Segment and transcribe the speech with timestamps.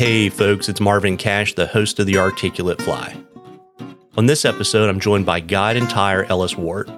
[0.00, 3.14] Hey, folks, it's Marvin Cash, the host of The Articulate Fly.
[4.16, 6.90] On this episode, I'm joined by guide and tyer Ellis Ward.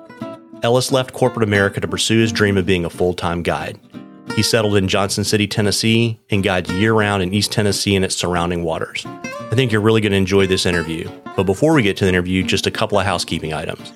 [0.63, 3.81] Ellis left corporate America to pursue his dream of being a full time guide.
[4.37, 8.15] He settled in Johnson City, Tennessee, and guides year round in East Tennessee and its
[8.15, 9.05] surrounding waters.
[9.05, 11.11] I think you're really going to enjoy this interview.
[11.35, 13.95] But before we get to the interview, just a couple of housekeeping items.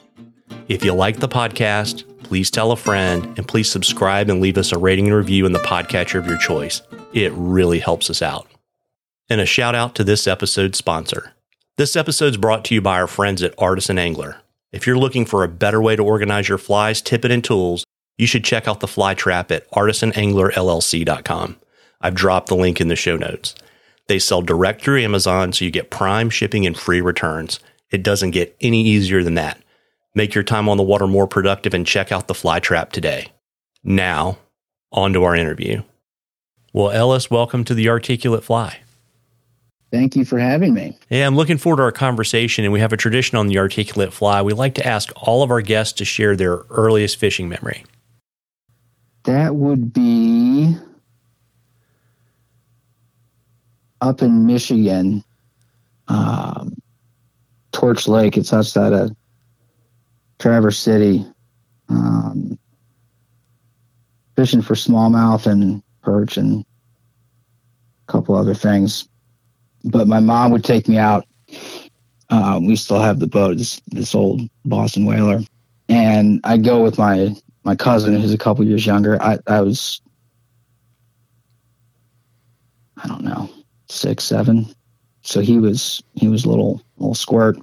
[0.67, 4.73] If you like the podcast, please tell a friend and please subscribe and leave us
[4.73, 6.83] a rating and review in the podcatcher of your choice.
[7.13, 8.49] It really helps us out.
[9.29, 11.33] And a shout out to this episode's sponsor.
[11.77, 14.37] This episode is brought to you by our friends at Artisan Angler.
[14.73, 17.85] If you're looking for a better way to organize your flies, tippet, and tools,
[18.19, 21.57] you should check out the fly trap at artisananglerllc.com.
[22.01, 23.55] I've dropped the link in the show notes.
[24.07, 27.59] They sell direct through Amazon, so you get prime shipping and free returns.
[27.91, 29.61] It doesn't get any easier than that.
[30.15, 33.29] Make your time on the water more productive and check out the fly trap today.
[33.83, 34.39] Now,
[34.93, 35.83] on to our interview.
[36.73, 38.81] Well, Ellis, welcome to the Articulate Fly.
[39.91, 40.99] Thank you for having me.
[41.11, 44.13] Yeah, I'm looking forward to our conversation, and we have a tradition on the Articulate
[44.13, 44.43] Fly.
[44.43, 47.85] We like to ask all of our guests to share their earliest fishing memory.
[49.25, 50.77] That would be
[54.01, 55.25] up in Michigan,
[56.09, 56.77] um,
[57.73, 58.37] Torch Lake.
[58.37, 59.17] It's outside of
[60.39, 61.25] Traverse City.
[61.89, 62.59] Um,
[64.37, 66.65] fishing for smallmouth and perch and
[68.07, 69.09] a couple other things.
[69.85, 71.27] But my mom would take me out.
[72.31, 75.41] Um, we still have the boat, this, this old Boston whaler.
[75.89, 79.21] And I'd go with my, my cousin, who's a couple years younger.
[79.23, 80.01] I, I was,
[83.03, 83.49] I don't know,
[83.89, 84.67] six, seven.
[85.23, 87.59] So he was, he was a little, little squirt.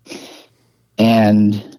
[0.98, 1.78] And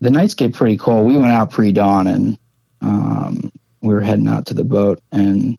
[0.00, 1.06] the nights get pretty cold.
[1.06, 2.38] We went out pre dawn and
[2.80, 5.58] um, we were heading out to the boat, and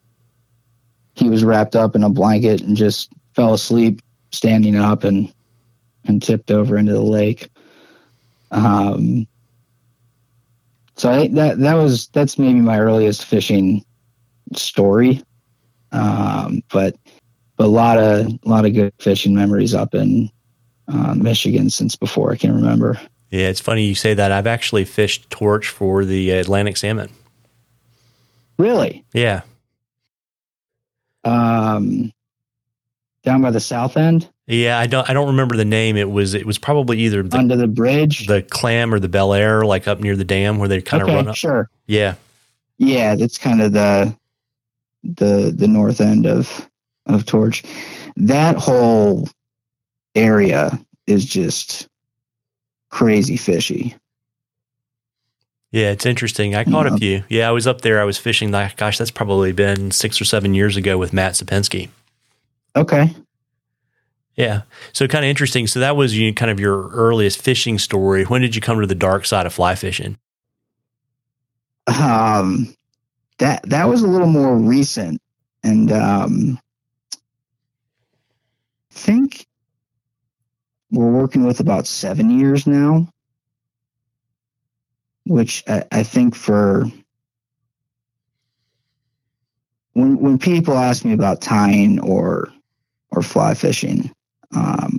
[1.14, 4.02] he was wrapped up in a blanket and just fell asleep
[4.32, 5.32] standing up and
[6.04, 7.48] and tipped over into the lake.
[8.50, 9.26] Um,
[10.96, 13.82] so I, that that was that's maybe my earliest fishing
[14.54, 15.24] story.
[15.90, 16.96] Um, but
[17.56, 20.30] but a lot of a lot of good fishing memories up in
[20.88, 23.00] uh, Michigan since before I can remember.
[23.30, 24.32] Yeah, it's funny you say that.
[24.32, 27.08] I've actually fished torch for the Atlantic salmon.
[28.58, 29.02] Really?
[29.14, 29.42] Yeah.
[31.24, 32.12] Um,
[33.22, 34.28] down by the south end.
[34.46, 35.08] Yeah, I don't.
[35.08, 35.96] I don't remember the name.
[35.96, 36.34] It was.
[36.34, 40.00] It was probably either the, under the bridge, the clam, or the Bellaire, like up
[40.00, 41.36] near the dam where they kind okay, of run up.
[41.36, 41.68] Sure.
[41.86, 42.14] Yeah.
[42.78, 44.16] Yeah, that's kind of the
[45.04, 46.68] the the north end of
[47.06, 47.62] of Torch.
[48.16, 49.28] That whole
[50.14, 51.88] area is just
[52.90, 53.94] crazy fishy.
[55.72, 56.56] Yeah, it's interesting.
[56.56, 56.94] I caught Yeah.
[56.94, 57.24] a few.
[57.28, 58.00] Yeah, I was up there.
[58.00, 58.50] I was fishing.
[58.50, 61.88] Like, gosh, that's probably been six or seven years ago with Matt Supinski.
[62.76, 63.14] Okay.
[64.36, 65.66] Yeah, so kind of interesting.
[65.66, 68.24] So that was you kind of your earliest fishing story.
[68.24, 70.16] When did you come to the dark side of fly fishing?
[71.86, 72.74] Um,
[73.38, 75.20] that that was a little more recent,
[75.62, 76.58] and um,
[77.12, 79.46] I think
[80.90, 83.08] we're working with about seven years now,
[85.26, 86.84] which I, I think for
[89.92, 92.52] when when people ask me about tying or
[93.10, 94.10] or fly fishing,
[94.54, 94.98] um,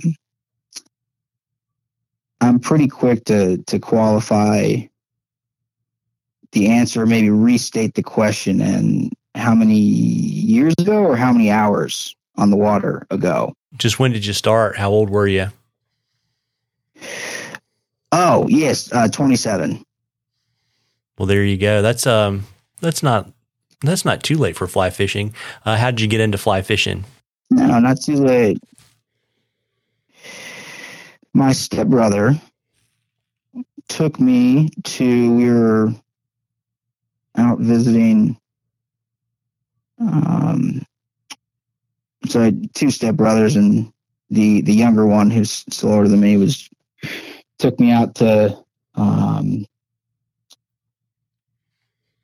[2.42, 4.78] I'm pretty quick to to qualify
[6.52, 12.16] the answer, maybe restate the question and how many years ago or how many hours
[12.36, 13.54] on the water ago.
[13.78, 14.78] Just when did you start?
[14.78, 15.48] How old were you?
[18.12, 19.84] Oh yes, uh, 27.
[21.18, 21.82] Well, there you go.
[21.82, 22.46] That's um,
[22.82, 23.30] that's not
[23.82, 25.34] that's not too late for fly fishing.
[25.66, 27.06] Uh, how did you get into fly fishing?
[27.52, 28.60] No, not too late.
[31.34, 32.40] My stepbrother
[33.90, 35.94] took me to we were
[37.36, 38.38] out visiting
[40.00, 40.82] um
[42.28, 43.92] so I had two stepbrothers and
[44.30, 46.70] the the younger one who's still older than me was
[47.60, 48.58] took me out to
[48.96, 49.66] um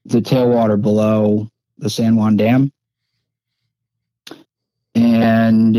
[0.05, 1.49] the tailwater below
[1.79, 2.71] the San Juan Dam
[4.97, 5.75] and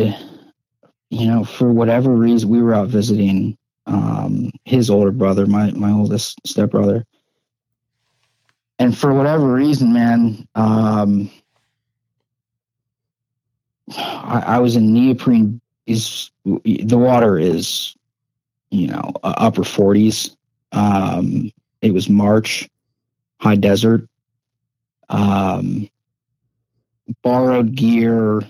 [1.11, 3.57] you know for whatever reason we were out visiting
[3.87, 7.05] um his older brother my my oldest stepbrother.
[8.79, 11.31] And for whatever reason man um
[13.97, 17.95] I, I was in neoprene is the water is
[18.71, 20.37] you know upper 40s
[20.73, 21.51] um
[21.83, 22.69] it was march
[23.41, 24.07] high desert.
[25.09, 25.89] Um
[27.23, 28.43] borrowed gear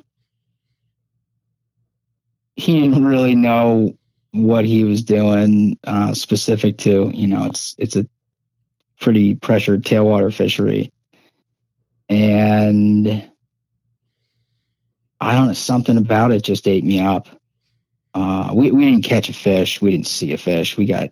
[2.58, 3.96] he didn't really know
[4.32, 7.10] what he was doing uh, specific to.
[7.14, 8.04] You know, it's it's a
[9.00, 10.92] pretty pressured tailwater fishery,
[12.08, 13.30] and
[15.20, 17.28] I don't know something about it just ate me up.
[18.12, 19.80] Uh, we we didn't catch a fish.
[19.80, 20.76] We didn't see a fish.
[20.76, 21.10] We got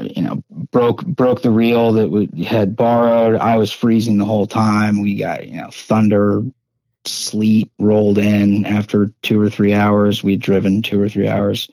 [0.00, 0.42] you know
[0.72, 3.40] broke broke the reel that we had borrowed.
[3.40, 5.02] I was freezing the whole time.
[5.02, 6.42] We got you know thunder,
[7.04, 10.22] sleet rolled in after two or three hours.
[10.22, 11.68] We'd driven two or three hours,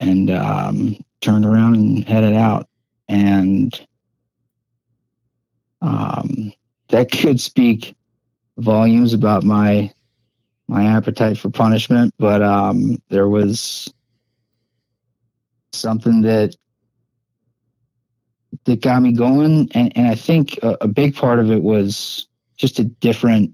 [0.00, 2.68] and um, turned around and headed out.
[3.08, 3.86] And
[5.80, 6.52] um,
[6.88, 7.94] that could speak
[8.58, 9.92] volumes about my
[10.68, 13.92] my appetite for punishment, but um, there was
[15.72, 16.54] something that
[18.64, 22.26] that got me going, and, and I think a, a big part of it was
[22.56, 23.52] just a different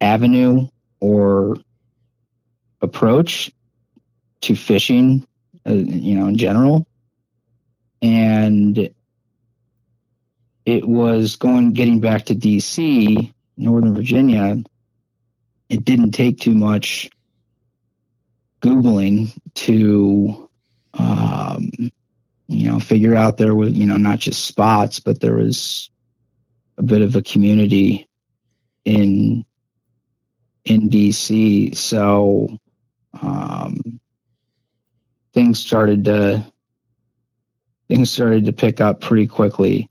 [0.00, 0.68] avenue
[1.00, 1.56] or
[2.80, 3.50] approach
[4.42, 5.26] to fishing,
[5.66, 6.86] uh, you know, in general,
[8.00, 8.90] and
[10.64, 14.62] it was going getting back to DC, Northern Virginia
[15.68, 17.10] it didn't take too much
[18.60, 20.48] googling to
[20.94, 21.70] um,
[22.48, 25.90] you know figure out there was you know not just spots but there was
[26.76, 28.08] a bit of a community
[28.84, 29.44] in
[30.70, 32.48] in dc so
[33.22, 34.00] um,
[35.32, 36.44] things started to
[37.88, 39.88] things started to pick up pretty quickly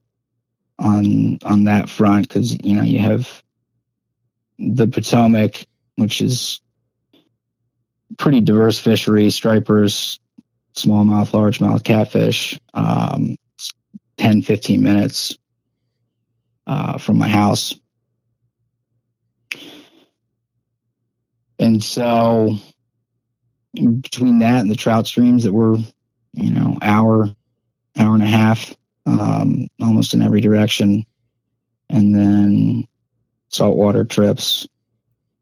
[0.79, 3.43] on on that front because you know you have
[4.59, 5.65] the Potomac,
[5.95, 6.61] which is
[8.17, 10.19] pretty diverse fishery, stripers,
[10.75, 13.35] smallmouth, largemouth catfish, um,
[14.17, 15.37] 10, 15 minutes
[16.65, 17.75] uh, from my house.
[21.59, 22.57] And so
[23.73, 25.77] between that and the trout streams that were,
[26.33, 27.29] you know, hour,
[27.97, 28.75] hour and a half,
[29.05, 31.05] um, almost in every direction.
[31.89, 32.87] And then
[33.49, 34.67] saltwater trips.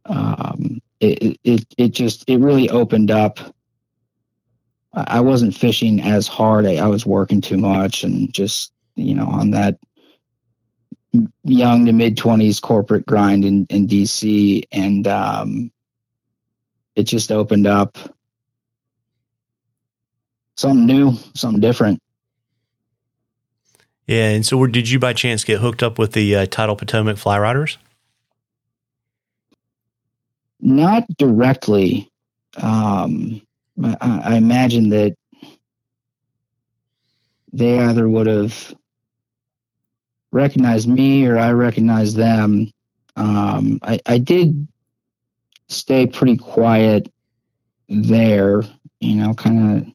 [0.05, 3.39] Um, it, it, it just, it really opened up.
[4.93, 6.65] I wasn't fishing as hard.
[6.65, 9.77] I, I was working too much and just, you know, on that
[11.43, 14.63] young to mid 20s corporate grind in, in DC.
[14.71, 15.71] And um,
[16.95, 17.97] it just opened up
[20.55, 22.01] something new, something different.
[24.07, 27.17] Yeah, and so did you by chance get hooked up with the uh, Tidal Potomac
[27.17, 27.77] Fly Rodders?
[30.61, 32.09] Not directly.
[32.57, 33.41] Um,
[33.83, 35.15] I, I imagine that
[37.51, 38.75] they either would have
[40.31, 42.71] recognized me or I recognized them.
[43.15, 44.67] Um, I, I did
[45.67, 47.11] stay pretty quiet
[47.89, 48.63] there,
[48.99, 49.93] you know, kind of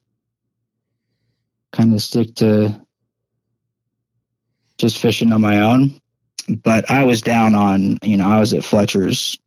[1.73, 2.75] kind of stick to
[4.79, 6.01] just fishing on my own.
[6.49, 9.39] But I was down on, you know, I was at Fletcher's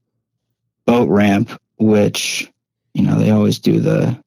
[0.86, 2.50] boat ramp, which
[2.94, 4.18] you know they always do the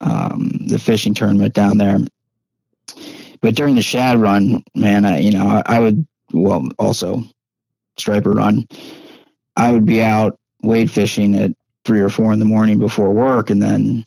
[0.00, 1.98] um, the fishing tournament down there.
[3.40, 7.22] But during the shad run, man, I you know I, I would well also
[7.98, 8.66] striper run.
[9.60, 11.52] I would be out wade fishing at
[11.84, 14.06] three or four in the morning before work, and then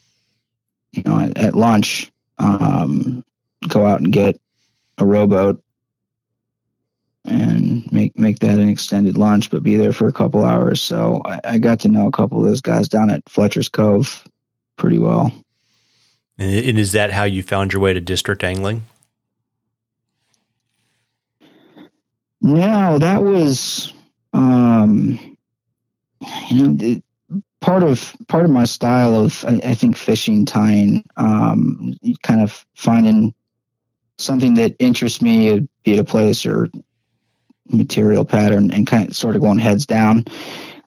[0.92, 3.24] you know at, at lunch um,
[3.68, 4.40] go out and get
[4.98, 5.62] a rowboat
[7.26, 10.82] and make make that an extended lunch, but be there for a couple hours.
[10.82, 14.24] So I, I got to know a couple of those guys down at Fletcher's Cove
[14.78, 15.32] pretty well.
[16.40, 18.84] And is that how you found your way to district angling?
[22.42, 23.94] No, that was,
[24.34, 25.33] um,
[26.50, 27.04] you know, the,
[27.62, 32.66] part of part of my style of I, I think fishing tying, um, kind of
[32.76, 33.34] finding
[34.18, 36.70] something that interests me, be it a place or
[37.70, 40.26] material pattern and kind of sort of going heads down.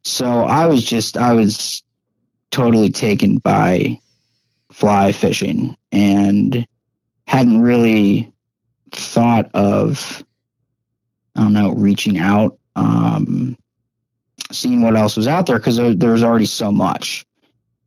[0.05, 1.83] So I was just, I was
[2.51, 4.01] totally taken by
[4.71, 6.67] fly fishing and
[7.27, 8.33] hadn't really
[8.93, 10.25] thought of,
[11.35, 13.57] I don't know, reaching out, um,
[14.53, 17.25] seeing what else was out there because there, there was already so much.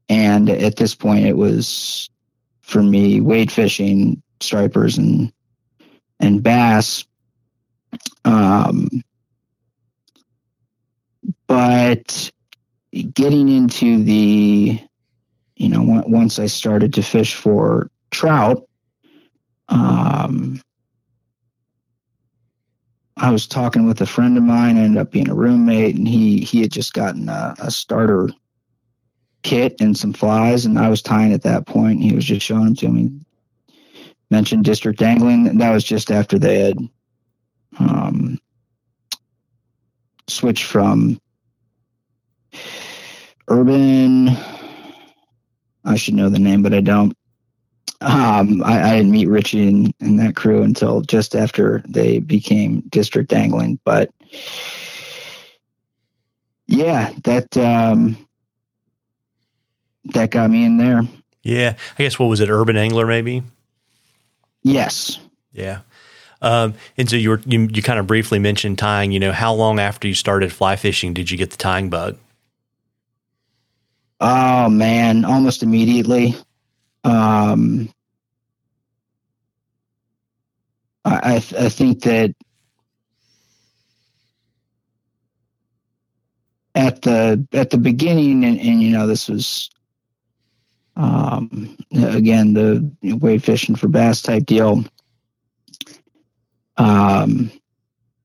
[0.09, 2.09] And at this point, it was
[2.61, 5.31] for me wade fishing, stripers, and
[6.19, 7.05] and bass
[8.25, 8.87] um,
[11.47, 12.31] but
[13.13, 14.79] getting into the,
[15.55, 18.67] you know, once I started to fish for trout,
[19.69, 20.61] um,
[23.21, 26.39] I was talking with a friend of mine, ended up being a roommate, and he
[26.39, 28.29] he had just gotten a, a starter
[29.43, 32.01] kit and some flies, and I was tying at that point.
[32.01, 33.11] He was just showing them to me.
[34.31, 36.77] Mentioned district angling, and that was just after they had
[37.79, 38.39] um,
[40.27, 41.19] switched from
[43.49, 44.29] urban.
[45.83, 47.17] I should know the name, but I don't.
[48.01, 52.79] Um, I, I, didn't meet Richie and, and, that crew until just after they became
[52.87, 53.77] district angling.
[53.83, 54.09] But
[56.67, 58.15] yeah, that um,
[60.13, 61.01] that got me in there.
[61.43, 63.43] Yeah, I guess what was it, Urban Angler, maybe?
[64.63, 65.19] Yes.
[65.51, 65.79] Yeah.
[66.41, 69.11] Um, and so you were you, you kind of briefly mentioned tying.
[69.11, 72.17] You know, how long after you started fly fishing did you get the tying bug?
[74.21, 76.35] Oh man, almost immediately.
[77.03, 77.89] Um,
[81.05, 82.35] I I think that
[86.75, 89.69] at the at the beginning, and, and you know this was
[90.95, 94.83] um, again the wade fishing for bass type deal.
[96.77, 97.51] Um,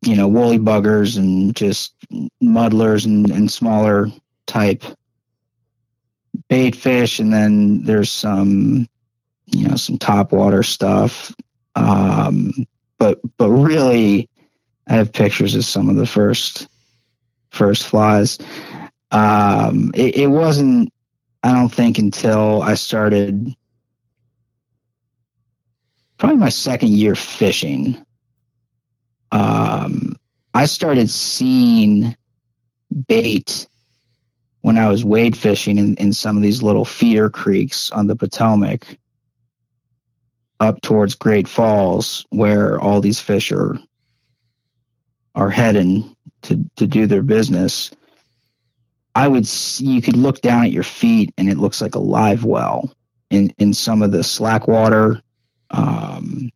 [0.02, 1.94] you know, woolly buggers and just
[2.40, 4.08] muddlers and, and smaller
[4.46, 4.84] type
[6.48, 8.88] bait fish, and then there's some,
[9.46, 11.34] you know, some top water stuff.
[11.74, 12.52] Um,
[12.98, 14.28] but but really,
[14.88, 16.68] I have pictures of some of the first
[17.50, 18.38] first flies.
[19.10, 20.92] Um, it, it wasn't,
[21.42, 23.54] I don't think, until I started
[26.18, 28.04] probably my second year fishing.
[29.30, 30.16] Um,
[30.54, 32.16] I started seeing
[33.08, 33.68] bait
[34.64, 38.16] when I was wade fishing in, in some of these little feeder creeks on the
[38.16, 38.96] Potomac
[40.58, 43.78] up towards Great Falls, where all these fish are
[45.34, 47.90] are heading to to do their business.
[49.14, 51.98] I would see, you could look down at your feet and it looks like a
[51.98, 52.90] live well
[53.28, 55.20] in in some of the slack water,
[55.72, 56.50] um,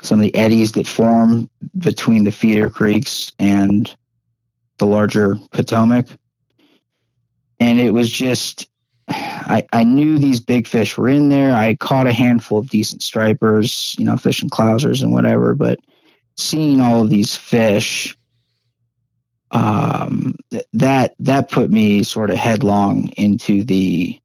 [0.00, 3.94] some of the eddies that form between the feeder creeks and
[4.78, 6.06] the larger Potomac
[7.60, 8.68] and it was just
[9.08, 11.52] I, I knew these big fish were in there.
[11.52, 15.80] I caught a handful of decent stripers, you know, fishing clousers and whatever, but
[16.36, 18.16] seeing all of these fish,
[19.50, 24.18] um, th- that that put me sort of headlong into the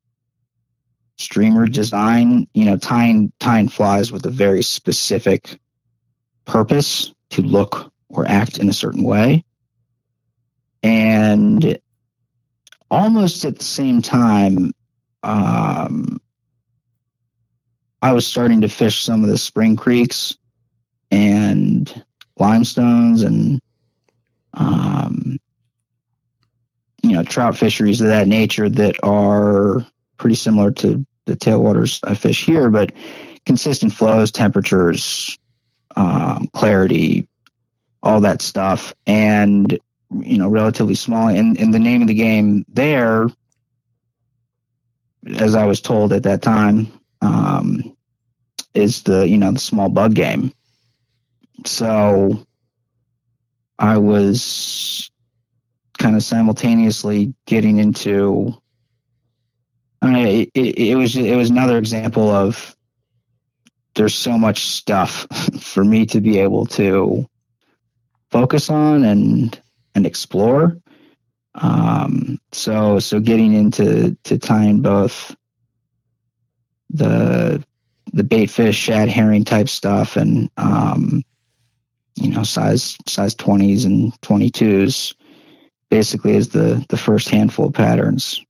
[1.17, 2.47] streamer design.
[2.53, 5.59] You know, tying tying flies with a very specific
[6.45, 9.43] purpose to look or act in a certain way,
[10.83, 11.79] and
[12.95, 14.71] almost at the same time,
[15.21, 16.21] um,
[18.01, 20.37] I was starting to fish some of the spring creeks
[21.11, 22.03] and
[22.39, 23.59] limestones and
[24.53, 25.37] um,
[27.03, 29.85] you know trout fisheries of that nature that are
[30.17, 32.93] pretty similar to the tailwaters I fish here, but
[33.45, 35.37] consistent flows, temperatures,
[35.97, 37.27] um, clarity,
[38.03, 39.77] all that stuff, and
[40.23, 41.27] you know, relatively small.
[41.27, 43.27] And, and the name of the game there,
[45.37, 46.87] as I was told at that time,
[47.21, 47.95] um,
[48.73, 50.53] is the, you know, the small bug game.
[51.65, 52.45] So
[53.79, 55.09] I was
[55.97, 58.53] kind of simultaneously getting into,
[60.01, 62.75] I mean, it, it, it was, it was another example of
[63.95, 65.25] there's so much stuff
[65.59, 67.27] for me to be able to
[68.29, 69.59] focus on and
[69.95, 70.77] and explore.
[71.55, 75.35] Um, so so getting into to tying both
[76.89, 77.63] the
[78.13, 81.23] the bait fish, shad, herring type stuff, and um,
[82.15, 85.13] you know size size twenties and twenty twos,
[85.89, 88.41] basically is the the first handful of patterns.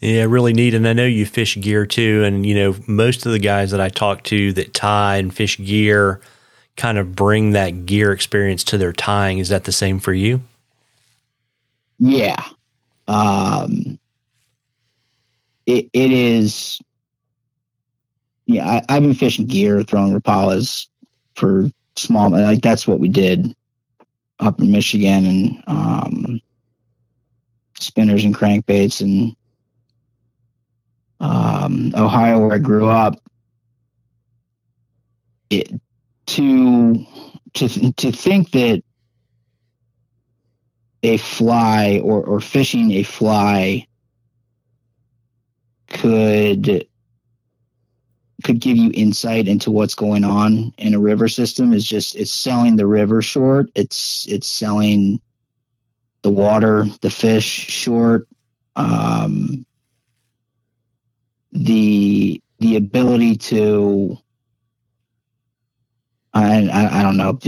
[0.00, 0.74] Yeah, really neat.
[0.74, 2.24] And I know you fish gear too.
[2.24, 5.56] And, you know, most of the guys that I talk to that tie and fish
[5.56, 6.20] gear
[6.76, 9.38] kind of bring that gear experience to their tying.
[9.38, 10.42] Is that the same for you?
[11.98, 12.42] Yeah.
[13.08, 13.98] Um,
[15.66, 16.80] it, it is.
[18.46, 20.86] Yeah, I, I've been fishing gear, throwing Rapalas
[21.34, 22.30] for small.
[22.30, 23.54] Like that's what we did
[24.40, 26.40] up in Michigan, and um,
[27.78, 29.34] spinners and crankbaits, and
[31.20, 33.18] um, Ohio, where I grew up.
[35.50, 35.72] It,
[36.26, 37.06] to
[37.54, 38.82] to to think that
[41.04, 43.86] a fly or, or fishing a fly
[45.88, 46.86] could
[48.42, 51.72] could give you insight into what's going on in a river system.
[51.72, 53.70] Is just it's selling the river short.
[53.74, 55.20] It's it's selling
[56.22, 58.26] the water the fish short.
[58.76, 59.66] Um
[61.52, 64.18] the the ability to
[66.32, 67.38] I, I, I don't know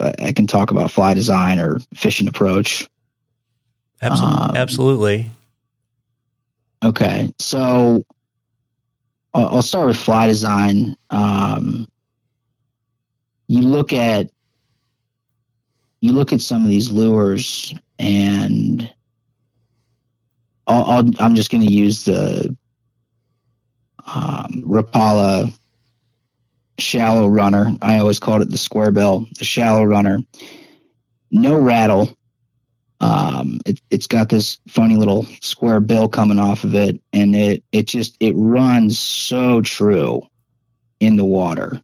[0.00, 2.88] I can talk about fly design or fishing approach.
[4.02, 4.38] Absolutely.
[4.38, 5.30] Um, Absolutely.
[6.84, 8.04] Okay, so
[9.34, 10.96] I'll, I'll start with fly design.
[11.10, 11.88] Um,
[13.48, 14.30] you look at
[16.00, 18.88] you look at some of these lures, and
[20.68, 22.56] i am just going to use the
[24.06, 25.52] um, Rapala
[26.78, 27.74] shallow runner.
[27.82, 30.20] I always called it the square bill, the shallow runner.
[31.30, 32.16] No rattle.
[33.00, 37.62] Um, it, has got this funny little square bill coming off of it, and it
[37.70, 40.22] it just it runs so true
[41.00, 41.80] in the water.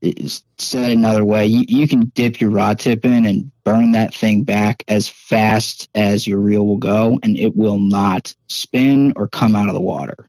[0.00, 4.14] It's said another way, you, you can dip your rod tip in and burn that
[4.14, 9.28] thing back as fast as your reel will go, and it will not spin or
[9.28, 10.28] come out of the water.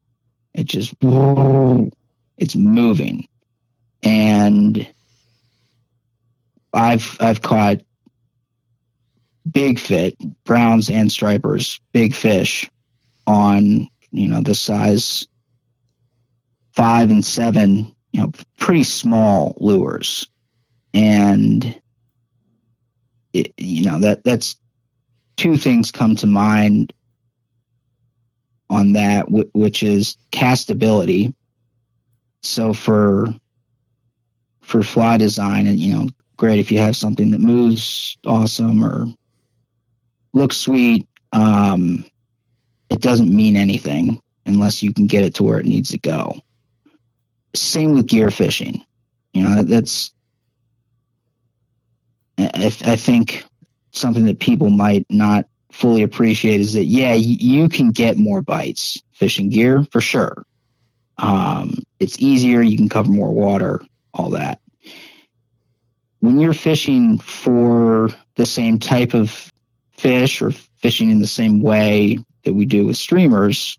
[0.54, 0.94] It just
[2.38, 3.28] it's moving,
[4.04, 4.88] and
[6.74, 7.82] I've I've caught
[9.52, 12.70] big fit browns and stripers, big fish
[13.28, 15.28] on you know the size
[16.74, 20.28] five and seven, you know, pretty small lures,
[20.94, 21.80] and
[23.34, 24.56] it, you know that that's
[25.38, 26.94] two things come to mind
[28.70, 31.34] on that, which is castability.
[32.42, 33.34] So for
[34.62, 39.08] for fly design, and you know, great if you have something that moves awesome or
[40.36, 41.08] looks sweet.
[41.32, 42.06] Um,
[42.90, 46.40] it doesn't mean anything unless you can get it to where it needs to go.
[47.56, 48.86] Same with gear fishing.
[49.34, 50.14] You know, that's
[52.38, 53.46] I, I think
[53.92, 59.02] something that people might not fully appreciate is that yeah, you can get more bites
[59.14, 60.46] fishing gear for sure.
[61.18, 62.62] Um, it's easier.
[62.62, 63.82] You can cover more water.
[64.14, 64.60] All that.
[66.20, 69.52] When you're fishing for the same type of
[69.98, 73.78] fish or fishing in the same way that we do with streamers,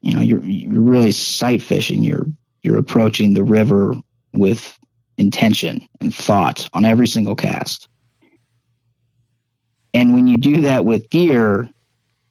[0.00, 2.02] you know, you're you're really sight fishing.
[2.02, 2.26] You're
[2.62, 3.94] you're approaching the river
[4.32, 4.78] with
[5.16, 7.88] intention and thought on every single cast.
[9.94, 11.70] And when you do that with gear,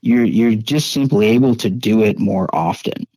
[0.01, 3.07] you're you're just simply able to do it more often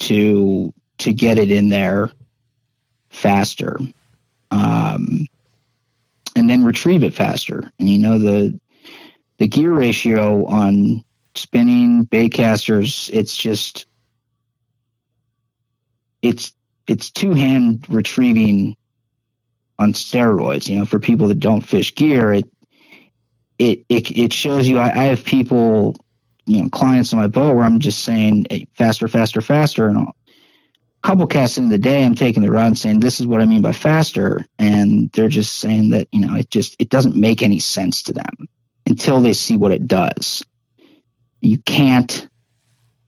[0.00, 2.10] to to get it in there
[3.10, 3.78] faster
[4.50, 5.26] um,
[6.34, 8.58] and then retrieve it faster and you know the
[9.40, 11.02] the gear ratio on
[11.34, 13.86] spinning baitcasters it's just
[16.22, 16.52] it's
[16.86, 18.76] it's two hand retrieving
[19.78, 20.68] on steroids.
[20.68, 22.48] You know for people that don't fish gear it
[23.58, 25.96] it it, it shows you I, I have people
[26.44, 29.96] you know clients on my boat where I'm just saying hey, faster, faster, faster, and
[29.96, 30.12] a
[31.02, 33.62] couple casts in the day, I'm taking the rod saying this is what I mean
[33.62, 37.58] by faster, and they're just saying that you know it just it doesn't make any
[37.58, 38.48] sense to them
[38.90, 40.44] until they see what it does.
[41.40, 42.28] You can't,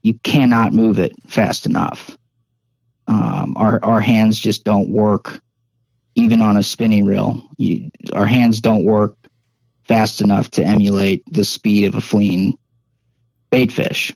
[0.01, 2.17] you cannot move it fast enough.
[3.07, 5.41] Um, our our hands just don't work,
[6.15, 7.43] even on a spinning reel.
[7.57, 9.15] You, our hands don't work
[9.83, 12.57] fast enough to emulate the speed of a fleeing
[13.51, 14.13] bait fish.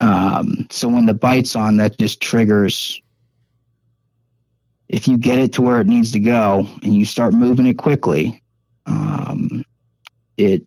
[0.00, 3.00] Um, so when the bite's on, that just triggers.
[4.88, 7.76] If you get it to where it needs to go and you start moving it
[7.76, 8.42] quickly,
[8.86, 9.62] um,
[10.38, 10.66] it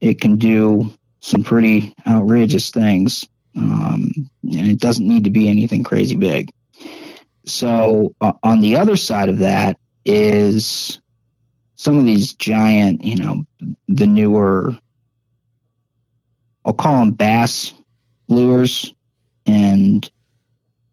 [0.00, 5.84] it can do some pretty outrageous things, um, and it doesn't need to be anything
[5.84, 6.50] crazy big.
[7.44, 11.00] So uh, on the other side of that is
[11.76, 13.44] some of these giant, you know,
[13.88, 14.76] the newer,
[16.64, 17.72] I'll call them bass
[18.28, 18.92] lures.
[19.46, 20.08] And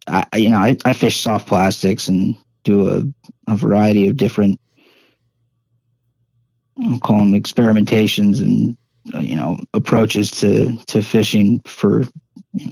[0.06, 3.02] I, you know, I, I fish soft plastics and do a,
[3.52, 4.60] a variety of different,
[6.84, 8.76] I'll call them experimentations and,
[9.14, 12.04] uh, you know, approaches to, to fishing for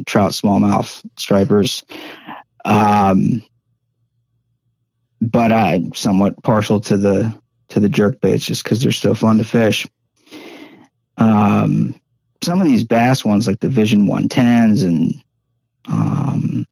[0.07, 1.85] trout, smallmouth, stripers.
[2.65, 3.43] Um,
[5.21, 7.35] but I'm somewhat partial to the
[7.69, 9.87] to the jerk baits just because they're so fun to fish.
[11.17, 11.99] Um,
[12.43, 15.15] some of these bass ones, like the Vision 110s, and
[15.89, 16.67] um,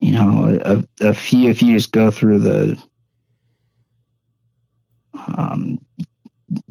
[0.00, 1.50] you know, a, a, few.
[1.50, 2.82] If you just go through the
[5.36, 5.84] um,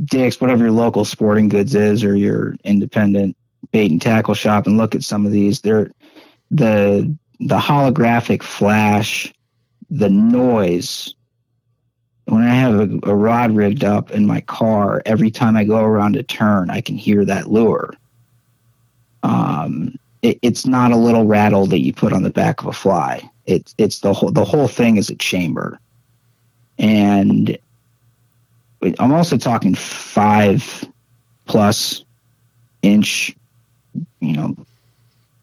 [0.03, 3.35] Dick's, whatever your local sporting goods is, or your independent
[3.71, 5.91] bait and tackle shop, and look at some of these, they're
[6.49, 9.33] the the holographic flash,
[9.89, 11.15] the noise
[12.31, 15.83] when I have a, a, rod rigged up in my car, every time I go
[15.83, 17.93] around a turn, I can hear that lure.
[19.23, 22.73] Um, it, it's not a little rattle that you put on the back of a
[22.73, 23.29] fly.
[23.45, 25.79] It's it's the whole the whole thing is a chamber,
[26.77, 27.57] and
[28.99, 30.85] I'm also talking five
[31.45, 32.03] plus
[32.81, 33.35] inch,
[34.19, 34.55] you know,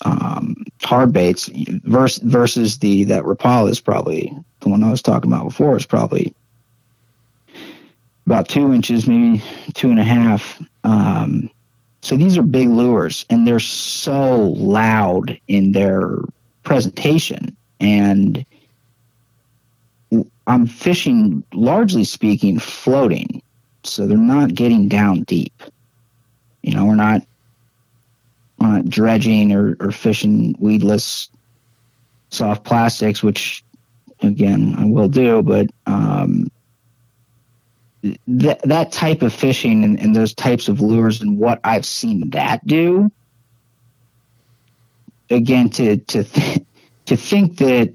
[0.04, 1.50] um, hard baits
[1.84, 5.86] versus versus the that Rapala is probably the one I was talking about before is
[5.86, 6.34] probably
[8.26, 9.42] about two inches, maybe
[9.74, 10.62] two and a half.
[10.84, 11.50] Um,
[12.02, 16.18] so these are big lures, and they're so loud in their
[16.62, 17.56] presentation.
[17.80, 18.44] And
[20.48, 23.42] I'm fishing, largely speaking, floating,
[23.84, 25.62] so they're not getting down deep.
[26.62, 27.22] You know, we're not
[28.58, 31.28] we're not dredging or, or fishing weedless
[32.30, 33.62] soft plastics, which
[34.22, 36.50] again I will do, but um,
[38.26, 42.30] that that type of fishing and, and those types of lures and what I've seen
[42.30, 43.12] that do.
[45.28, 46.64] Again, to to th-
[47.04, 47.94] to think that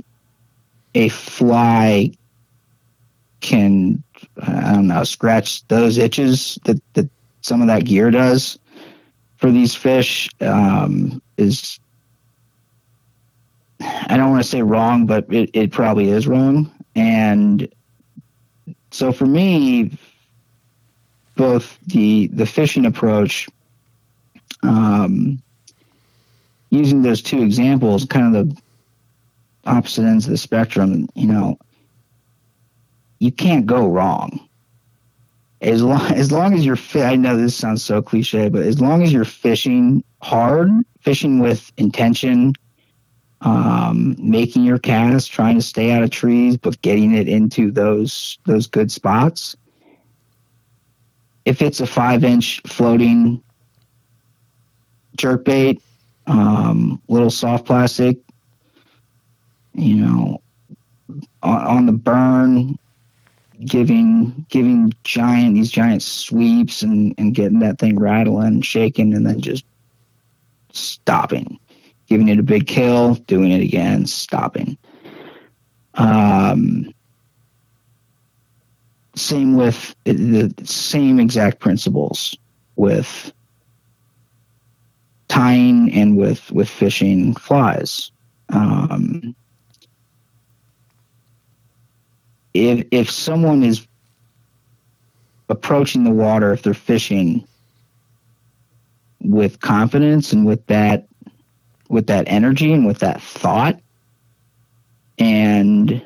[0.94, 2.12] a fly
[3.44, 4.02] can
[4.42, 7.08] I don't know scratch those itches that that
[7.42, 8.58] some of that gear does
[9.36, 11.80] for these fish um, is
[13.82, 16.72] I don't want to say wrong, but it, it probably is wrong.
[16.96, 17.68] And
[18.92, 19.98] so for me,
[21.36, 23.50] both the the fishing approach,
[24.62, 25.42] um,
[26.70, 28.62] using those two examples, kind of the
[29.66, 31.58] opposite ends of the spectrum, you know,
[33.24, 34.38] you can't go wrong.
[35.62, 38.82] As long as long as you're fit, I know this sounds so cliche, but as
[38.82, 42.52] long as you're fishing hard, fishing with intention,
[43.40, 48.38] um, making your cast, trying to stay out of trees, but getting it into those
[48.46, 49.56] those good spots.
[51.46, 53.42] If it's a five inch floating
[55.16, 55.82] jerk bait,
[56.28, 58.18] um, little soft plastic,
[59.74, 60.42] you know,
[61.42, 62.78] on, on the burn,
[63.66, 69.42] giving giving giant these giant sweeps and and getting that thing rattling, shaking, and then
[69.42, 69.66] just
[70.72, 71.60] stopping
[72.08, 74.78] giving it a big kill, doing it again, stopping.
[75.96, 76.94] Um,
[79.16, 82.36] same with the same exact principles
[82.76, 83.32] with
[85.28, 88.12] tying and with with fishing flies.
[88.50, 89.36] Um,
[92.54, 93.88] if if someone is
[95.50, 97.48] approaching the water, if they're fishing
[99.22, 101.08] with confidence and with that
[101.90, 103.80] with that energy and with that thought
[105.18, 106.04] and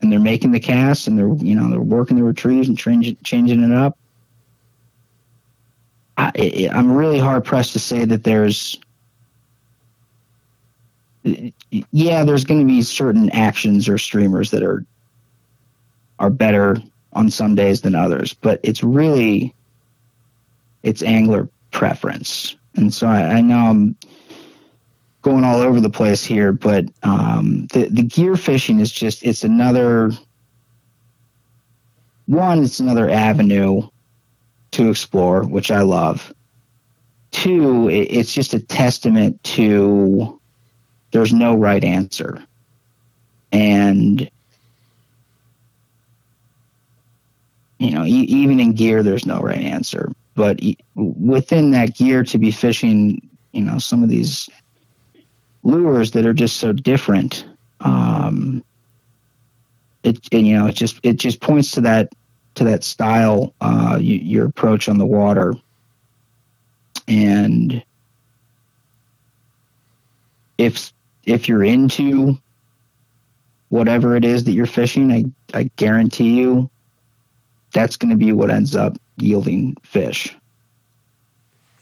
[0.00, 3.16] and they're making the cast and they're you know they're working the retrieves and changing
[3.22, 3.96] changing it up
[6.16, 8.78] I, i'm really hard pressed to say that there's
[11.22, 14.84] yeah there's going to be certain actions or streamers that are
[16.18, 16.76] are better
[17.12, 19.54] on some days than others but it's really
[20.82, 23.96] it's angler preference and so I, I know i'm
[25.24, 29.42] going all over the place here, but um, the the gear fishing is just it's
[29.42, 30.12] another
[32.26, 32.62] one.
[32.62, 33.88] It's another avenue
[34.72, 36.32] to explore, which I love.
[37.32, 40.40] Two, it, it's just a testament to
[41.10, 42.44] there's no right answer,
[43.50, 44.30] and
[47.78, 50.12] you know, even in gear, there's no right answer.
[50.34, 50.60] But
[50.94, 54.48] within that gear, to be fishing, you know, some of these
[55.62, 57.46] lures that are just so different.
[57.80, 58.64] Um,
[60.02, 62.10] it, and, you know, it just it just points to that
[62.54, 65.54] to that style, uh, you, your approach on the water,
[67.08, 67.82] and
[70.58, 70.92] if
[71.24, 72.38] if you're into
[73.70, 75.24] whatever it is that you're fishing, I
[75.58, 76.70] I guarantee you
[77.74, 80.34] that's going to be what ends up yielding fish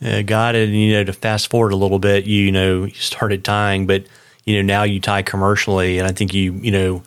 [0.05, 0.69] uh, got it.
[0.69, 3.87] And, you know, to fast forward a little bit, you, you know, you started tying,
[3.87, 4.05] but,
[4.45, 5.99] you know, now you tie commercially.
[5.99, 7.03] And I think you, you know,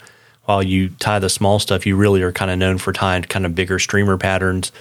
[0.45, 3.45] while you tie the small stuff, you really are kind of known for tying kind
[3.45, 4.71] of bigger streamer patterns.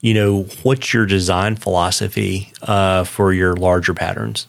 [0.00, 4.46] You know, what's your design philosophy uh, for your larger patterns?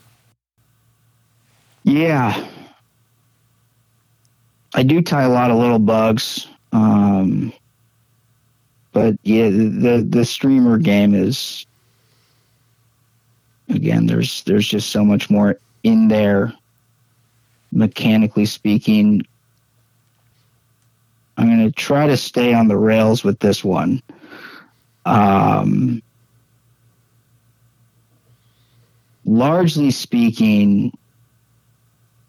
[1.84, 2.48] Yeah.
[4.74, 6.48] I do tie a lot of little bugs.
[6.72, 7.54] Um,
[8.94, 11.66] but yeah, the the streamer game is
[13.70, 16.54] again, there's there's just so much more in there.
[17.72, 19.26] Mechanically speaking,
[21.38, 24.02] I'm going to try to stay on the rails with this one.
[25.06, 26.04] Um,
[29.26, 30.96] largely speaking,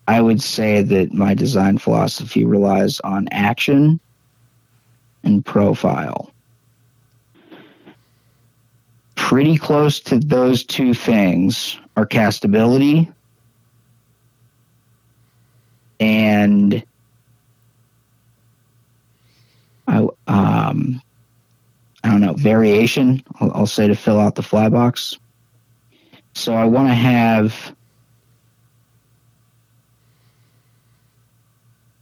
[0.08, 4.00] I would say that my design philosophy relies on action
[5.24, 6.33] and profile.
[9.34, 13.12] Pretty close to those two things are castability
[15.98, 16.84] and
[19.88, 21.02] I, um,
[22.04, 25.18] I don't know, variation, I'll, I'll say to fill out the fly box.
[26.34, 27.74] So I want to have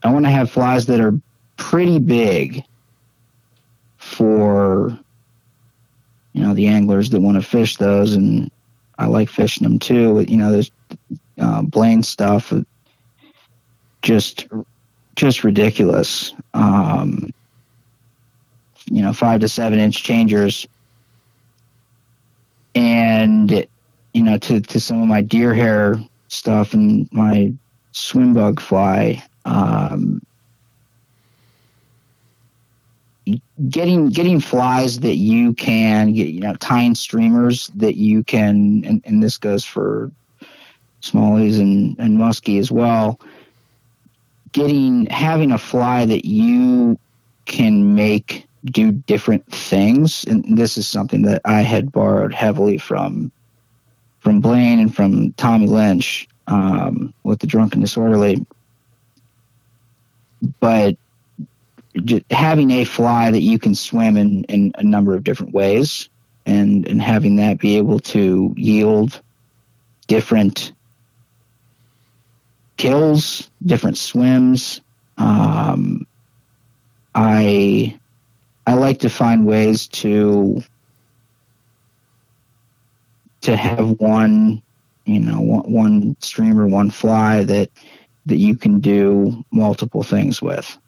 [0.03, 1.19] I want to have flies that are
[1.57, 2.63] pretty big
[3.97, 4.99] for
[6.33, 8.51] you know the anglers that want to fish those, and
[8.99, 10.25] I like fishing them too.
[10.29, 10.71] You know, there's
[11.39, 12.53] uh, Blane stuff,
[14.03, 14.47] just
[15.17, 16.35] just ridiculous.
[16.55, 17.33] Um,
[18.87, 20.67] you know, five to seven inch changers,
[22.75, 23.67] and
[24.15, 25.97] you know, to to some of my deer hair
[26.29, 27.53] stuff and my
[27.93, 30.23] swim bug fly um,
[33.69, 39.03] getting getting flies that you can get you know tying streamers that you can and,
[39.05, 40.11] and this goes for
[41.03, 43.21] smallies and, and muskie as well
[44.53, 46.99] getting having a fly that you
[47.47, 50.25] can make do different things.
[50.25, 53.33] And this is something that i had borrowed heavily from
[54.21, 58.45] from blane and from tommy lynch um, with the drunken disorderly.
[60.61, 60.97] But
[62.31, 66.09] having a fly that you can swim in, in a number of different ways
[66.47, 69.21] and, and having that be able to yield
[70.07, 70.73] different
[72.77, 74.81] kills, different swims.
[75.19, 76.07] Um,
[77.15, 77.99] I
[78.67, 80.63] I like to find ways to
[83.43, 84.63] to have one,
[85.05, 87.71] you know, one, one streamer, one fly that
[88.27, 90.79] that you can do multiple things with.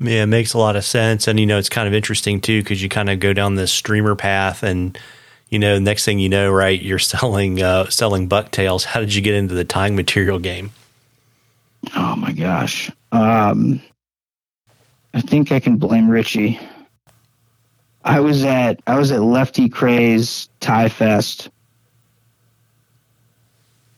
[0.00, 1.26] Yeah, it makes a lot of sense.
[1.26, 3.72] And, you know, it's kind of interesting too, because you kind of go down this
[3.72, 4.96] streamer path and,
[5.48, 8.84] you know, next thing you know, right, you're selling, uh, selling bucktails.
[8.84, 10.70] How did you get into the tying material game?
[11.96, 12.90] Oh my gosh.
[13.12, 13.80] Um,
[15.14, 16.60] I think I can blame Richie.
[18.04, 21.50] I was at, I was at Lefty Kreh's Tie Fest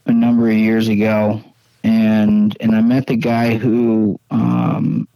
[0.06, 1.42] a number of years ago
[1.84, 5.08] and and I met the guy who, um,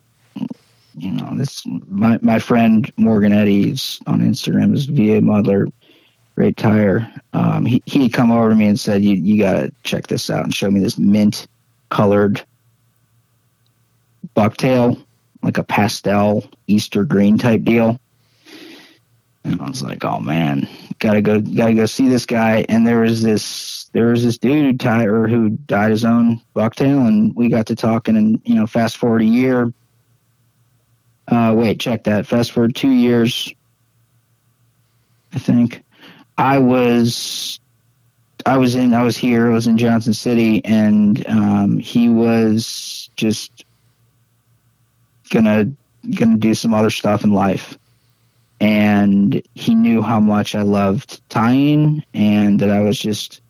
[0.97, 5.67] you know, this my my friend Morgan Eddy's on Instagram is VA Muddler,
[6.37, 7.11] great tire.
[7.33, 10.45] Um, he he come over to me and said, "You you gotta check this out
[10.45, 11.47] and show me this mint
[11.91, 12.43] colored
[14.37, 15.03] bucktail,
[15.43, 17.99] like a pastel Easter green type deal."
[19.45, 20.69] And I was like, "Oh man,
[21.01, 24.81] gotta go, gotta go see this guy." And there was this there was this dude
[24.81, 28.17] Tyler who died his own bucktail, and we got to talking.
[28.17, 29.73] And you know, fast forward a year.
[31.27, 32.27] Uh, wait, check that.
[32.27, 33.53] Fast forward two years.
[35.33, 35.83] I think
[36.37, 37.59] I was
[38.47, 39.51] I was in I was here.
[39.51, 43.65] I was in Johnson City, and um, he was just
[45.31, 45.71] gonna
[46.15, 47.79] gonna do some other stuff in life.
[48.61, 53.41] And he knew how much I loved tying, and that I was just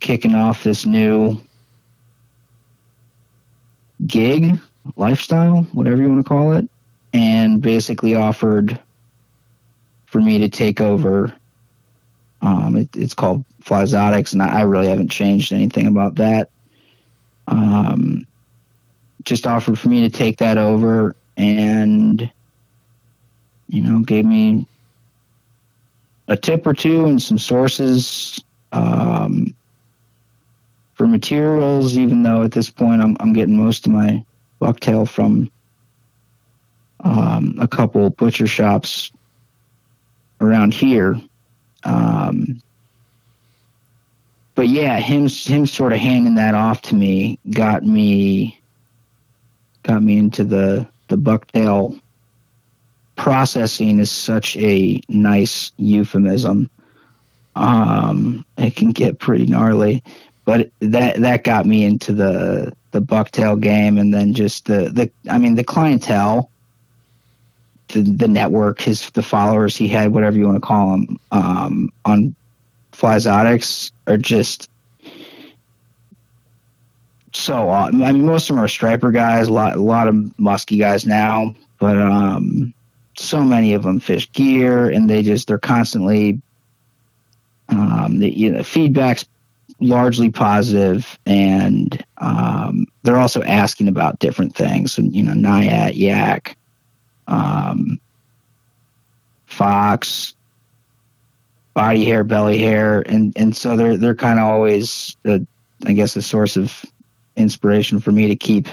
[0.00, 1.40] kicking off this new
[4.06, 4.58] gig
[4.96, 6.68] lifestyle, whatever you want to call it,
[7.12, 8.78] and basically offered
[10.06, 11.32] for me to take over.
[12.42, 16.50] Um, it, it's called Flyzotics, and I, I, really haven't changed anything about that.
[17.48, 18.26] Um,
[19.24, 22.30] just offered for me to take that over, and
[23.68, 24.66] you know, gave me
[26.28, 28.40] a tip or two and some sources.
[28.72, 29.54] Um,
[30.94, 34.22] for materials, even though at this point I'm, I'm getting most of my
[34.60, 35.50] bucktail from
[37.04, 39.10] um, a couple butcher shops
[40.40, 41.20] around here.
[41.84, 42.62] Um,
[44.54, 48.60] but yeah, him him sort of handing that off to me got me
[49.82, 52.00] got me into the the bucktail
[53.16, 56.70] processing is such a nice euphemism.
[57.56, 60.02] Um, it can get pretty gnarly,
[60.44, 65.10] but that that got me into the the bucktail game, and then just the the
[65.30, 66.50] I mean the clientele,
[67.88, 71.92] the the network, his the followers he had, whatever you want to call them, um,
[72.04, 72.34] on
[72.92, 74.68] Flyzotics are just
[77.32, 80.76] so I mean, most of them are striper guys, a lot, a lot of musky
[80.76, 82.74] guys now, but um,
[83.16, 86.40] so many of them fish gear, and they just they're constantly
[87.68, 89.24] um, the you know, feedback's
[89.80, 96.56] largely positive, and um, they're also asking about different things, and you know, Naiad, Yak,
[97.26, 98.00] um,
[99.46, 100.34] Fox,
[101.74, 105.40] body hair, belly hair, and and so they're they're kind of always, a,
[105.86, 106.84] I guess, a source of
[107.36, 108.68] inspiration for me to keep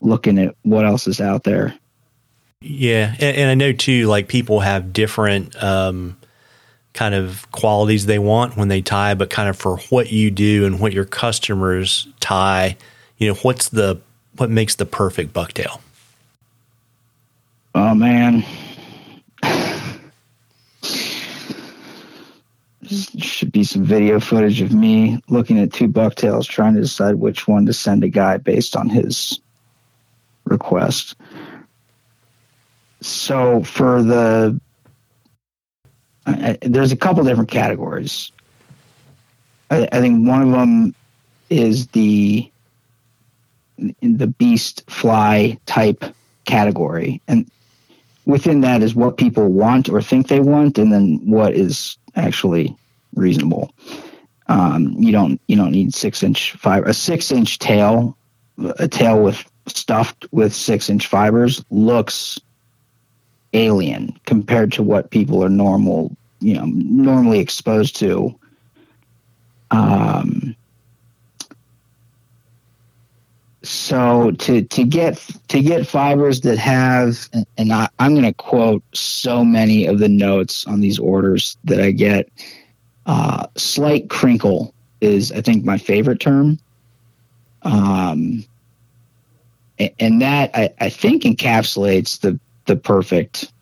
[0.00, 1.74] looking at what else is out there.
[2.60, 6.16] Yeah, and, and I know too, like people have different um,
[6.96, 10.66] kind of qualities they want when they tie, but kind of for what you do
[10.66, 12.76] and what your customers tie,
[13.18, 14.00] you know, what's the
[14.36, 15.80] what makes the perfect bucktail?
[17.74, 18.44] Oh man.
[22.88, 27.48] should be some video footage of me looking at two bucktails trying to decide which
[27.48, 29.40] one to send a guy based on his
[30.44, 31.16] request.
[33.00, 34.58] So for the
[36.26, 38.32] I, there's a couple different categories.
[39.70, 40.94] I, I think one of them
[41.50, 42.50] is the
[44.00, 46.04] the beast fly type
[46.44, 47.48] category, and
[48.24, 52.76] within that is what people want or think they want, and then what is actually
[53.14, 53.72] reasonable.
[54.48, 56.86] Um, you don't you don't need six inch fiber.
[56.86, 58.16] A six inch tail,
[58.78, 62.38] a tail with stuffed with six inch fibers looks
[63.56, 68.38] alien compared to what people are normal you know normally exposed to.
[69.70, 70.54] Um,
[73.62, 75.16] so to to get
[75.48, 80.08] to get fibers that have and I, I'm going to quote so many of the
[80.08, 82.30] notes on these orders that I get.
[83.06, 86.58] Uh, slight crinkle is I think my favorite term.
[87.62, 88.44] Um,
[89.98, 93.52] and that I, I think encapsulates the the perfect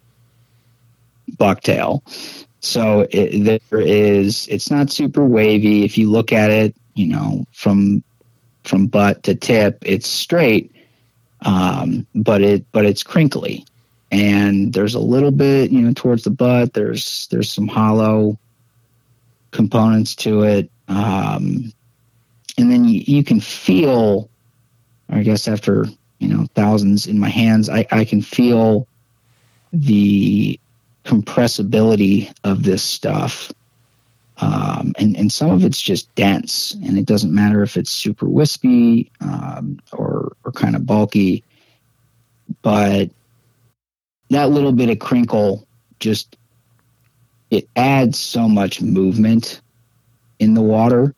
[1.32, 2.02] bucktail.
[2.60, 5.84] So it, there is it's not super wavy.
[5.84, 8.02] If you look at it, you know from
[8.64, 10.74] from butt to tip, it's straight,
[11.42, 13.66] um, but it but it's crinkly,
[14.10, 16.72] and there's a little bit you know towards the butt.
[16.72, 18.38] There's there's some hollow
[19.50, 21.70] components to it, um,
[22.56, 24.30] and then you, you can feel.
[25.10, 25.84] I guess after
[26.18, 28.88] you know thousands in my hands, I, I can feel
[29.74, 30.58] the
[31.04, 33.52] compressibility of this stuff.
[34.38, 38.28] Um, and, and some of it's just dense, and it doesn't matter if it's super
[38.28, 41.44] wispy um, or, or kind of bulky.
[42.62, 43.10] But
[44.30, 45.66] that little bit of crinkle
[46.00, 46.36] just
[47.50, 49.60] it adds so much movement
[50.38, 51.14] in the water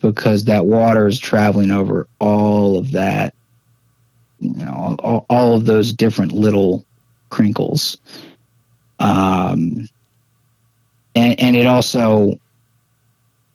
[0.00, 3.34] because that water is traveling over all of that
[4.40, 6.85] you know all, all of those different little
[7.30, 7.98] crinkles
[8.98, 9.88] um,
[11.14, 12.38] and, and it also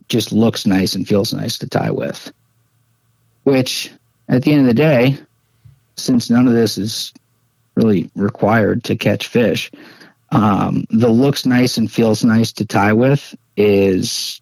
[0.09, 2.31] just looks nice and feels nice to tie with.
[3.43, 3.91] Which,
[4.27, 5.17] at the end of the day,
[5.95, 7.13] since none of this is
[7.75, 9.71] really required to catch fish,
[10.31, 14.41] um, the looks nice and feels nice to tie with is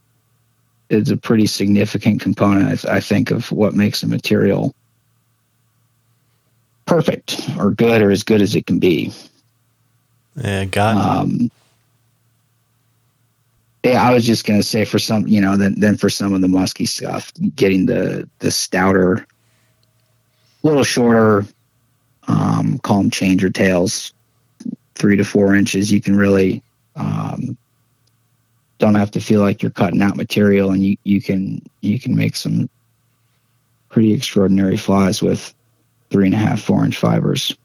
[0.89, 4.73] is a pretty significant component, I, I think, of what makes a material
[6.89, 9.13] perfect or good or as good as it can be.
[10.35, 10.97] Yeah, got.
[10.97, 11.51] Um,
[13.83, 16.41] yeah, I was just gonna say for some, you know, then then for some of
[16.41, 19.25] the musky stuff, getting the the stouter,
[20.63, 21.45] a little shorter,
[22.27, 24.11] um, call them changer tails,
[24.95, 25.91] three to four inches.
[25.91, 26.63] You can really
[26.95, 27.55] um,
[28.79, 32.15] don't have to feel like you're cutting out material, and you you can you can
[32.15, 32.67] make some
[33.89, 35.53] pretty extraordinary flies with
[36.09, 37.55] three and a half, four inch fibers.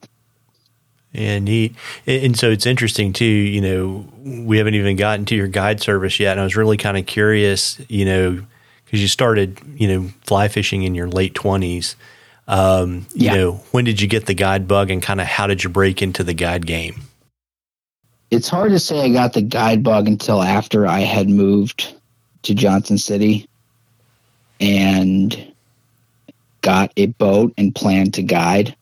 [1.13, 1.77] Yeah, neat.
[2.07, 6.19] And so it's interesting too, you know, we haven't even gotten to your guide service
[6.19, 6.33] yet.
[6.33, 8.45] And I was really kind of curious, you know,
[8.85, 11.95] because you started, you know, fly fishing in your late 20s.
[12.49, 15.63] Um, you know, when did you get the guide bug and kind of how did
[15.63, 17.03] you break into the guide game?
[18.31, 21.95] It's hard to say I got the guide bug until after I had moved
[22.43, 23.49] to Johnson City
[24.61, 25.54] and
[26.65, 28.75] got a boat and planned to guide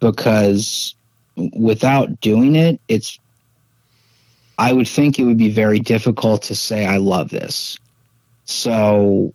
[0.00, 0.94] because
[1.54, 3.18] without doing it, it's
[4.58, 7.78] I would think it would be very difficult to say I love this.
[8.44, 9.32] So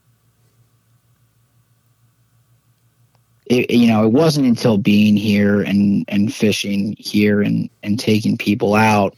[3.45, 8.37] it, you know, it wasn't until being here and and fishing here and and taking
[8.37, 9.15] people out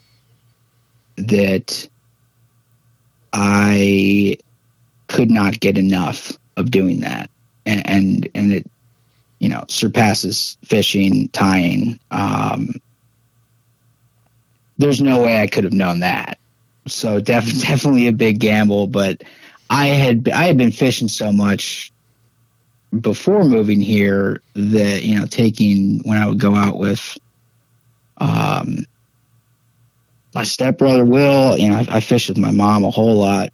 [1.18, 1.90] that
[3.34, 4.38] I
[5.08, 7.30] could not get enough of doing that.
[7.70, 8.72] And and, and it
[9.40, 12.00] you know surpasses fishing, tying.
[12.12, 12.74] Um,
[14.78, 16.40] there's no way I could have known that.
[16.88, 19.24] So def- definitely a big gamble, but
[19.70, 21.92] I had I had been fishing so much
[23.02, 27.18] before moving here that you know taking when I would go out with
[28.18, 28.86] um
[30.34, 33.50] my stepbrother Will, you know, I, I fished with my mom a whole lot.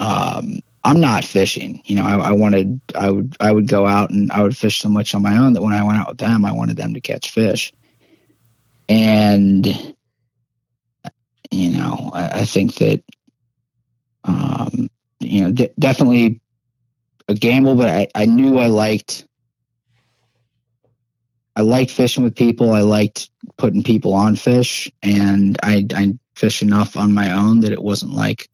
[0.00, 1.82] Um, I'm not fishing.
[1.84, 4.78] You know, I, I, wanted, I would, I would go out and I would fish
[4.78, 6.94] so much on my own that when I went out with them, I wanted them
[6.94, 7.74] to catch fish.
[8.88, 9.66] And,
[11.50, 13.04] you know, I, I think that,
[14.24, 14.88] um,
[15.20, 16.40] you know, definitely
[17.28, 19.26] a gamble, but I, I knew I liked,
[21.54, 22.72] I liked fishing with people.
[22.72, 23.28] I liked
[23.58, 28.14] putting people on fish and I, I fish enough on my own that it wasn't
[28.14, 28.48] like,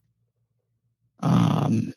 [1.21, 1.93] um,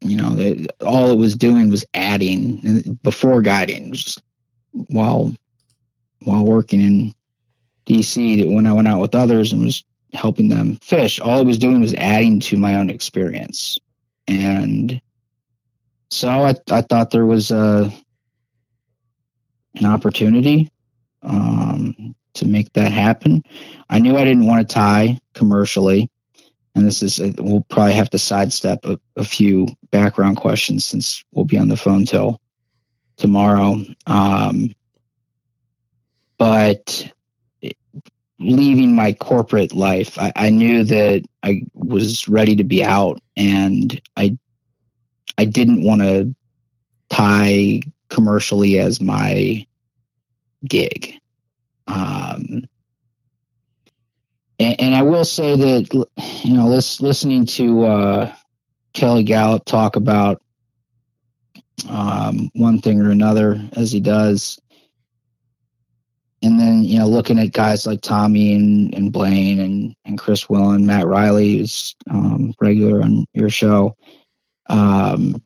[0.00, 3.94] you know, all it was doing was adding before guiding,
[4.88, 5.34] while
[6.20, 7.14] while working in
[7.86, 8.38] DC.
[8.38, 11.58] That when I went out with others and was helping them fish, all it was
[11.58, 13.78] doing was adding to my own experience,
[14.26, 15.00] and
[16.10, 17.92] so I I thought there was a
[19.76, 20.70] an opportunity
[21.22, 23.42] um, to make that happen.
[23.90, 26.10] I knew I didn't want to tie commercially
[26.74, 31.44] and this is we'll probably have to sidestep a, a, few background questions since we'll
[31.44, 32.40] be on the phone till
[33.16, 33.84] tomorrow.
[34.06, 34.74] Um,
[36.38, 37.10] but
[38.38, 44.00] leaving my corporate life I, I, knew that i was ready to be out and
[44.16, 44.34] i
[45.36, 46.34] i didn't want to
[47.10, 49.66] tie commercially as my
[50.66, 51.14] gig.
[51.86, 52.64] Um,
[54.60, 56.06] and, and I will say that
[56.44, 58.34] you know, listening to uh,
[58.92, 60.42] Kelly Galloup talk about
[61.88, 64.60] um, one thing or another as he does,
[66.42, 70.48] and then you know, looking at guys like Tommy and, and Blane and, and Chris
[70.48, 73.96] Willen, Matt Riley, who's um, regular on your show.
[74.68, 75.42] Um,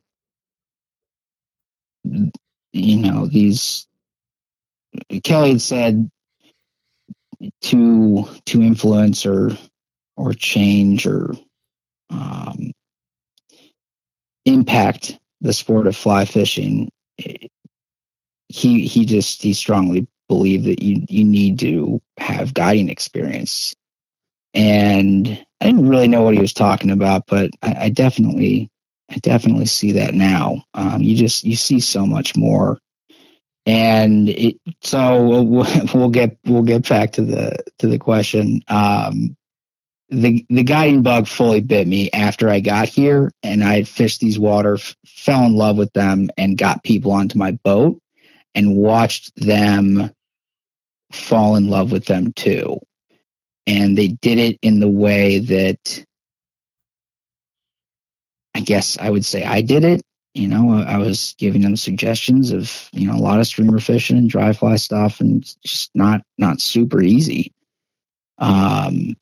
[2.73, 3.87] you know, these
[5.23, 6.11] Kelly had said
[7.61, 9.51] to to influence or
[10.17, 11.33] or change or
[12.09, 12.71] um,
[14.45, 16.89] impact the sport of fly fishing,
[18.47, 23.75] he he just he strongly believed that you you need to have guiding experience,
[24.53, 25.27] and
[25.61, 28.69] I didn't really know what he was talking about, but I, I definitely
[29.09, 30.63] I definitely see that now.
[30.73, 32.79] Um, you just you see so much more
[33.65, 35.45] and it, so we'll,
[35.93, 38.61] we'll, get we'll get back to the to the question.
[38.67, 39.35] Um,
[40.09, 44.21] the the guiding bug fully bit me after I got here, and I had fished
[44.21, 47.99] these water, fell in love with them, and got people onto my boat,
[48.53, 50.11] and watched them
[51.11, 52.79] fall in love with them too.
[53.67, 56.05] And they did it in the way that
[58.53, 60.01] I guess I would say I did it
[60.35, 64.17] you know, I was giving them suggestions of, you know, a lot of streamer fishing
[64.17, 67.53] and dry fly stuff and just not, not super easy.
[68.37, 69.15] Um,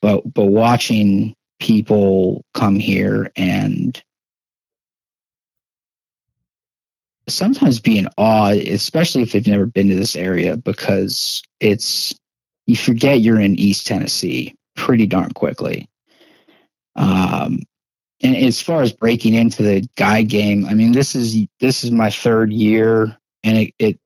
[0.00, 4.02] but, but watching people come here and
[7.28, 12.14] sometimes be in awe, especially if they've never been to this area, because it's,
[12.66, 15.90] you forget you're in East Tennessee pretty darn quickly.
[16.96, 17.60] Um,
[18.24, 21.90] and as far as breaking into the guide game, I mean, this is this is
[21.90, 23.98] my third year, and it, it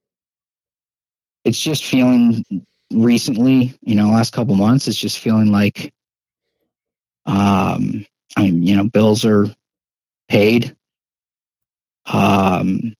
[1.44, 2.44] it's just feeling
[2.92, 5.94] recently, you know, last couple months, it's just feeling like,
[7.26, 8.04] um,
[8.36, 9.46] I mean, you know, bills are
[10.28, 10.76] paid.
[12.06, 12.94] Um,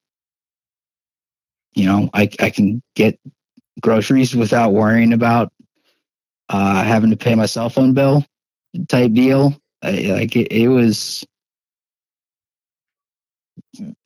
[1.75, 3.19] you know, I I can get
[3.81, 5.53] groceries without worrying about
[6.49, 8.25] uh, having to pay my cell phone bill
[8.89, 9.61] type deal.
[9.83, 11.25] Like it, it was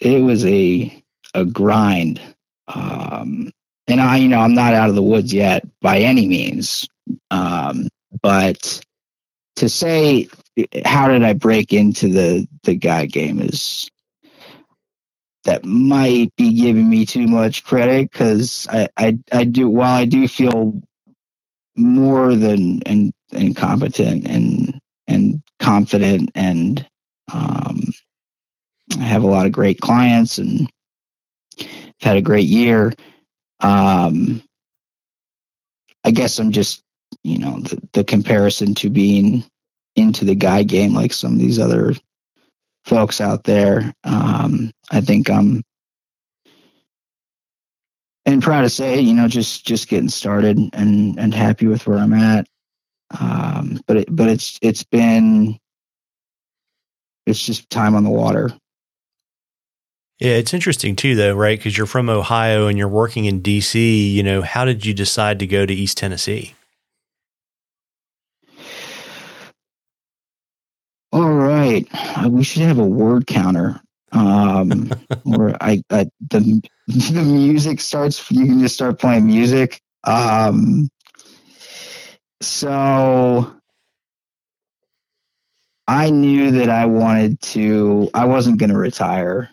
[0.01, 1.03] it was a
[1.35, 2.21] a grind
[2.69, 3.51] um
[3.89, 6.89] and i you know i'm not out of the woods yet by any means
[7.31, 7.89] um
[8.23, 8.81] but
[9.57, 10.29] to say
[10.85, 13.91] how did i break into the the guy game is
[15.45, 20.05] that might be giving me too much credit because I, I i do while i
[20.05, 20.81] do feel
[21.77, 26.87] more than and incompetent and and confident and
[27.33, 27.83] um,
[28.99, 30.69] I have a lot of great clients and
[32.01, 32.93] had a great year.
[33.61, 34.43] Um,
[36.05, 36.83] I guess I'm just,
[37.23, 39.45] you know, the, the comparison to being
[39.95, 41.95] into the guy game like some of these other
[42.85, 43.93] folks out there.
[44.05, 45.63] Um, I think I'm
[48.25, 51.99] and proud to say, you know, just just getting started and and happy with where
[51.99, 52.47] I'm at.
[53.21, 55.59] Um, but it, but it's it's been
[57.27, 58.51] it's just time on the water.
[60.19, 61.59] Yeah, it's interesting too, though, right?
[61.59, 64.13] Because you're from Ohio and you're working in DC.
[64.13, 66.55] You know, how did you decide to go to East Tennessee?
[71.13, 71.87] All right,
[72.29, 73.81] we should have a word counter.
[74.13, 74.91] Um,
[75.25, 78.31] where I, I the the music starts.
[78.31, 79.81] You can just start playing music.
[80.05, 80.89] Um,
[82.43, 83.53] so
[85.87, 88.09] I knew that I wanted to.
[88.15, 89.51] I wasn't going to retire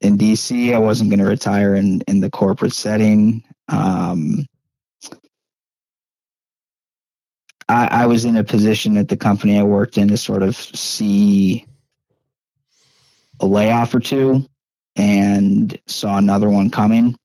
[0.00, 0.74] in DC.
[0.74, 3.42] I wasn't going to retire in in the corporate setting.
[3.68, 4.46] Um,
[7.68, 10.56] I, I was in a position at the company I worked in to sort of
[10.56, 11.64] see
[13.40, 14.46] a layoff or two,
[14.96, 17.16] and saw another one coming.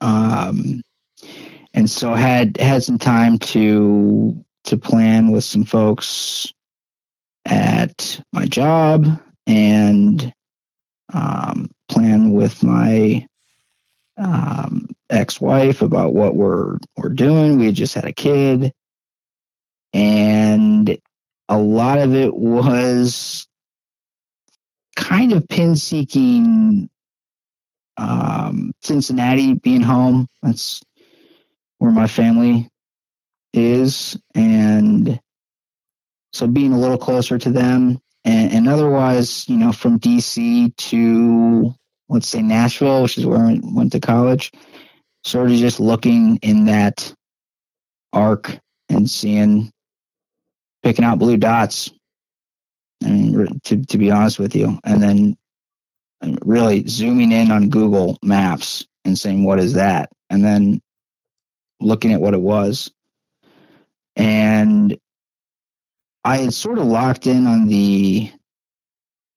[0.00, 0.82] Um,
[1.74, 6.52] and so had had some time to to plan with some folks
[7.44, 9.06] at my job
[9.46, 10.32] and
[11.12, 13.26] um, plan with my
[14.16, 17.58] um, ex-wife about what we're we're doing.
[17.58, 18.72] We had just had a kid,
[19.92, 20.96] and
[21.48, 23.46] a lot of it was
[24.96, 26.88] kind of pin seeking.
[27.96, 30.82] Um, Cincinnati being home, that's
[31.78, 32.68] where my family
[33.52, 35.20] is, and
[36.32, 41.74] so being a little closer to them and, and otherwise, you know, from DC to
[42.08, 44.52] let's say Nashville, which is where I went to college,
[45.24, 47.12] sort of just looking in that
[48.12, 48.58] arc
[48.88, 49.70] and seeing,
[50.82, 51.90] picking out blue dots.
[53.02, 55.36] I mean, to, to be honest with you, and then
[56.44, 60.10] really zooming in on Google Maps and saying, what is that?
[60.30, 60.80] And then
[61.84, 62.90] looking at what it was.
[64.16, 64.96] And
[66.24, 68.30] I had sort of locked in on the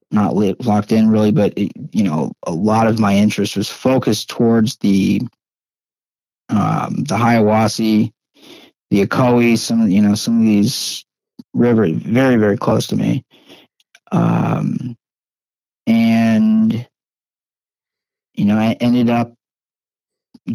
[0.10, 4.30] not locked in really, but it, you know, a lot of my interest was focused
[4.30, 5.22] towards the
[6.50, 8.14] um, the Hiwassee,
[8.90, 11.06] the Ocoee, some of you know some of these
[11.54, 13.26] rivers very very close to me,
[14.14, 14.96] um,
[15.86, 16.88] and
[18.34, 19.34] you know I ended up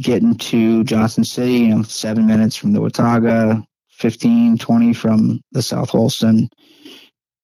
[0.01, 5.63] getting to Johnson City, you know, seven minutes from the Watauga, 15, 20 from the
[5.63, 6.49] South Holston.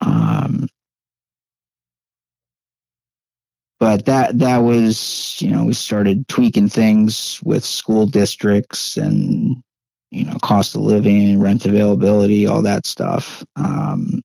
[0.00, 0.68] Um,
[3.80, 9.56] but that that was you know we started tweaking things with school districts and
[10.10, 14.20] you know cost of living rent availability all that stuff um,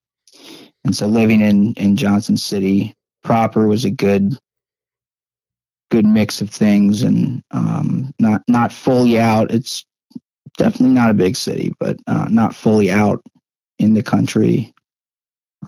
[0.86, 2.94] and so living in in johnson city
[3.24, 4.38] proper was a good
[5.94, 9.86] good mix of things and um, not not fully out it's
[10.58, 13.22] definitely not a big city, but uh, not fully out
[13.80, 14.74] in the country,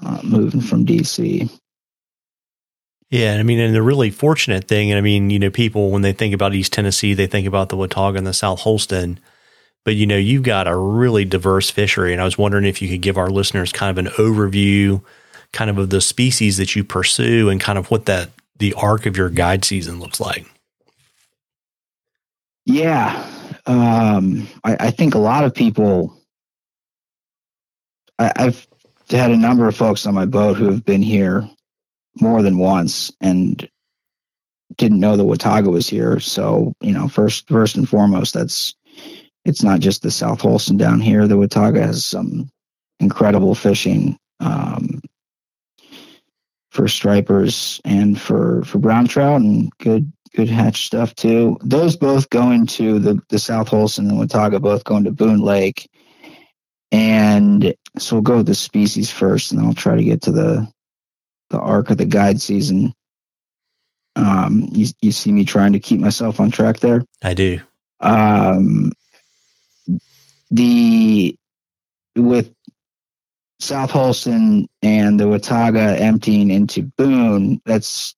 [0.06, 1.50] uh, moving from DC.
[3.10, 6.02] Yeah, I mean, and the really fortunate thing, and I mean, you know, people when
[6.02, 9.20] they think about East Tennessee, they think about the Watauga and the South Holston,
[9.84, 12.90] but you know, you've got a really diverse fishery, and I was wondering if you
[12.90, 15.04] could give our listeners kind of an overview,
[15.54, 19.06] kind of of the species that you pursue, and kind of what that the arc
[19.06, 20.46] of your guide season looks like.
[22.66, 23.30] Yeah,
[23.66, 26.20] um, I, I, think a lot of people.
[28.18, 28.68] I, I've
[29.10, 31.48] had a number of folks on my boat who have been here
[32.20, 33.70] more than once and
[34.78, 36.20] didn't know the Watauga was here.
[36.20, 38.74] So you know, first first and foremost, that's
[39.46, 41.28] it's not just the South Holston down here.
[41.28, 42.50] The Watauga has some
[43.00, 45.02] incredible fishing um,
[46.76, 51.58] for stripers and for for brown trout and good good hatch stuff too.
[51.62, 55.40] Those both go into the, the South Holston and the Watauga both go into Boone
[55.40, 55.90] Lake.
[56.92, 60.32] And so we'll go with the species first, and then I'll try to get to
[60.32, 60.68] the
[61.50, 62.94] the arc of the guide season.
[64.18, 67.04] Um, you, you see me trying to keep myself on track there.
[67.24, 67.60] I do.
[68.00, 68.92] Um,
[70.52, 71.38] the
[72.16, 72.55] with
[73.60, 78.16] South Holston and the Watauga emptying into Boone, that's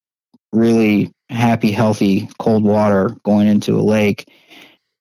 [0.52, 4.28] really happy, healthy cold water going into a lake.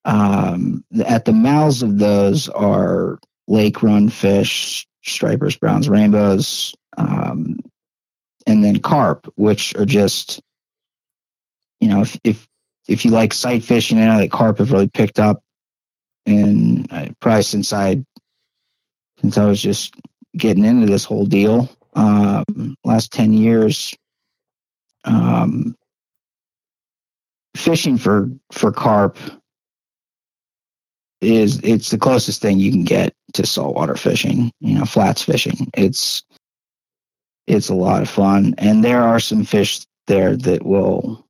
[0.04, 3.18] Um, at the mouths of those are
[3.48, 7.58] lake run fish, stripers, browns, rainbows, um,
[8.46, 10.40] and then carp, which are just,
[11.80, 12.46] you know, if if
[12.88, 15.42] if you like sight fishing, I know that carp have really picked up,
[16.24, 18.04] and uh, probably since I
[19.20, 19.94] since I was just
[20.36, 23.94] getting into this whole deal, um, last ten years,
[25.04, 25.74] um,
[27.56, 29.18] fishing for for carp
[31.20, 34.52] is it's the closest thing you can get to saltwater fishing.
[34.60, 35.70] You know, flats fishing.
[35.74, 36.22] It's
[37.46, 41.26] it's a lot of fun, and there are some fish there that will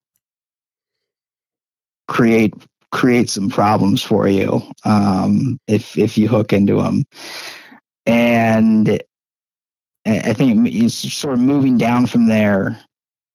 [2.08, 2.54] create
[2.92, 7.04] create some problems for you um, if if you hook into them.
[8.06, 9.00] And
[10.06, 12.78] I think it's sort of moving down from there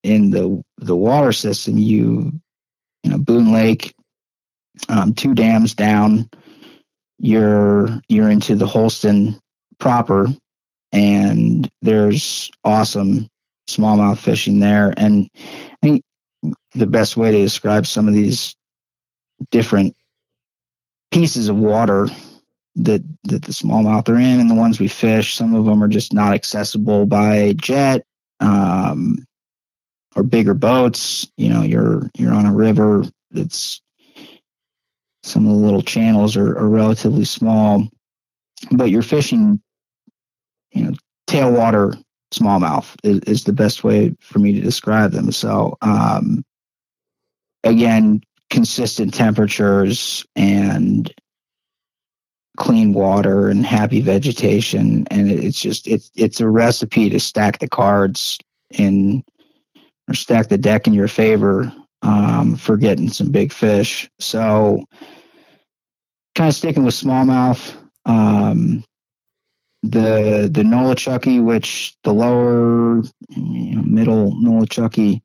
[0.04, 1.78] in the the water system.
[1.78, 2.32] You
[3.04, 3.94] you know Boone Lake,
[4.88, 6.30] um, two dams down.
[7.20, 9.38] You're you're into the Holston
[9.80, 10.28] proper,
[10.94, 13.28] and there's awesome
[13.70, 14.94] smallmouth fishing there.
[14.98, 16.04] And I think
[16.74, 18.56] the best way to describe some of these
[19.52, 19.96] different
[21.12, 22.08] pieces of water
[22.76, 25.36] that that the smallmouth are in and the ones we fish.
[25.36, 28.06] Some of them are just not accessible by jet
[28.40, 29.26] um,
[30.16, 31.28] or bigger boats.
[31.38, 33.82] You know, you're you're on a river that's
[35.24, 37.88] some of the little channels are, are relatively small,
[38.72, 39.62] but you're fishing,
[40.72, 40.94] you know,
[41.28, 42.02] tailwater
[42.34, 45.32] smallmouth is, is the best way for me to describe them.
[45.32, 46.44] So, um,
[47.64, 51.14] again, consistent temperatures and
[52.58, 57.68] clean water and happy vegetation and it's just it's it's a recipe to stack the
[57.68, 58.38] cards
[58.70, 59.24] in
[60.10, 61.72] or stack the deck in your favor
[62.02, 64.84] um, for getting some big fish so
[66.36, 67.76] kind of sticking with smallmouth
[68.06, 68.84] um,
[69.84, 75.22] the the Nolichucky, which the lower you know, middle Nolichucky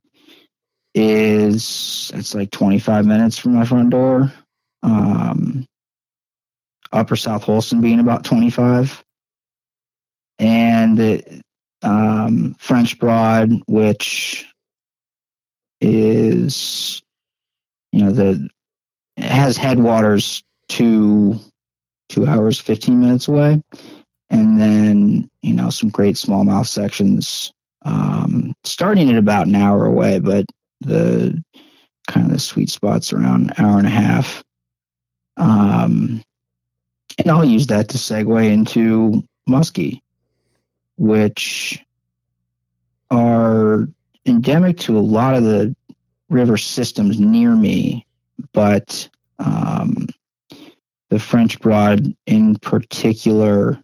[0.95, 4.33] is it's like 25 minutes from my front door.
[4.83, 5.67] Um,
[6.93, 9.03] Upper South Holston being about 25.
[10.39, 11.43] And
[11.83, 14.47] um, French Broad, which
[15.81, 17.03] is,
[17.93, 18.49] you know, the
[19.19, 21.41] has headwaters two
[22.09, 23.63] two hours, 15 minutes away.
[24.31, 27.53] And then, you know, some great smallmouth sections
[27.85, 30.45] um, starting at about an hour away, but
[30.81, 31.43] the
[32.09, 34.43] kind of the sweet spots around an hour and a half.
[35.37, 36.23] Um,
[37.19, 40.01] and I'll use that to segue into muskie,
[40.97, 41.83] which
[43.11, 43.89] are
[44.27, 45.75] endemic to a lot of the
[46.29, 48.07] river systems near me,
[48.53, 49.09] but
[49.39, 50.09] um,
[51.11, 53.83] the French Broad in particular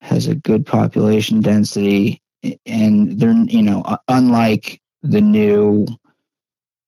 [0.00, 2.20] has a good population density,
[2.66, 5.86] and they're you know unlike the new,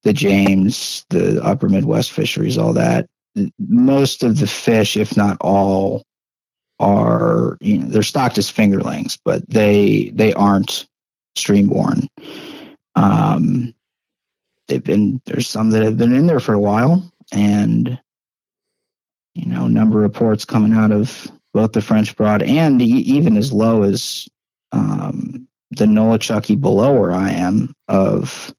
[0.03, 3.07] the James, the Upper Midwest fisheries, all that
[3.59, 6.03] most of the fish, if not all,
[6.79, 10.87] are you know they're stocked as fingerlings, but they they aren't
[11.37, 12.07] streamborn.
[12.95, 13.73] Um,
[14.67, 17.99] they've been there's some that have been in there for a while, and
[19.33, 23.51] you know number of reports coming out of both the French Broad and even as
[23.51, 24.27] low as
[24.71, 28.53] um, the Nolichucky below where I am of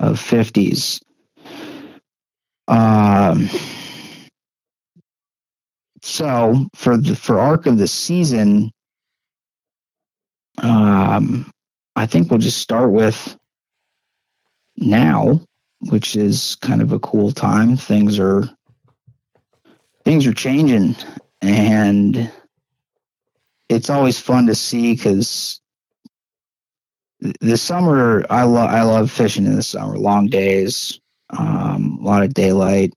[0.00, 1.00] of fifties.
[2.68, 3.50] Um,
[6.04, 8.70] so for the for arc of the season,
[10.58, 11.50] um,
[11.96, 13.38] I think we'll just start with
[14.76, 15.40] now,
[15.80, 17.78] which is kind of a cool time.
[17.78, 18.44] Things are
[20.04, 20.94] things are changing,
[21.40, 22.30] and
[23.70, 25.58] it's always fun to see because
[27.40, 29.96] the summer I love I love fishing in the summer.
[29.96, 31.00] Long days,
[31.30, 32.92] um, a lot of daylight,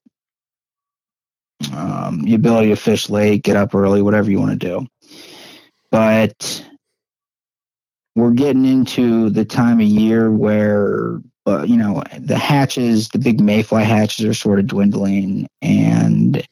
[1.74, 4.88] um, the ability to fish late, get up early, whatever you want to do.
[5.90, 6.64] But
[8.16, 13.40] we're getting into the time of year where uh, you know the hatches, the big
[13.40, 16.46] mayfly hatches, are sort of dwindling, and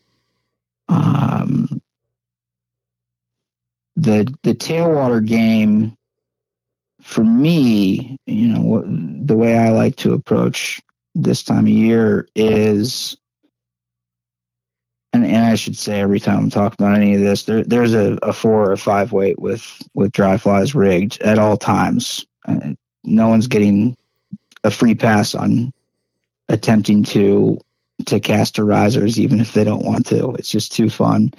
[0.87, 1.81] um,
[3.95, 5.95] the the tailwater game
[7.05, 8.83] for me, you know,
[9.23, 10.81] the way I like to approach
[11.13, 13.15] this time of year is
[15.15, 17.93] and, and I should say every time I'm talking about any of this, there, there's
[17.93, 22.25] a, a four or five weight with with dry flies rigged at all times.
[22.45, 23.95] Uh, no one's getting
[24.63, 25.71] a free pass on
[26.49, 27.59] attempting to
[28.05, 30.31] to cast to risers, even if they don't want to.
[30.33, 31.31] It's just too fun.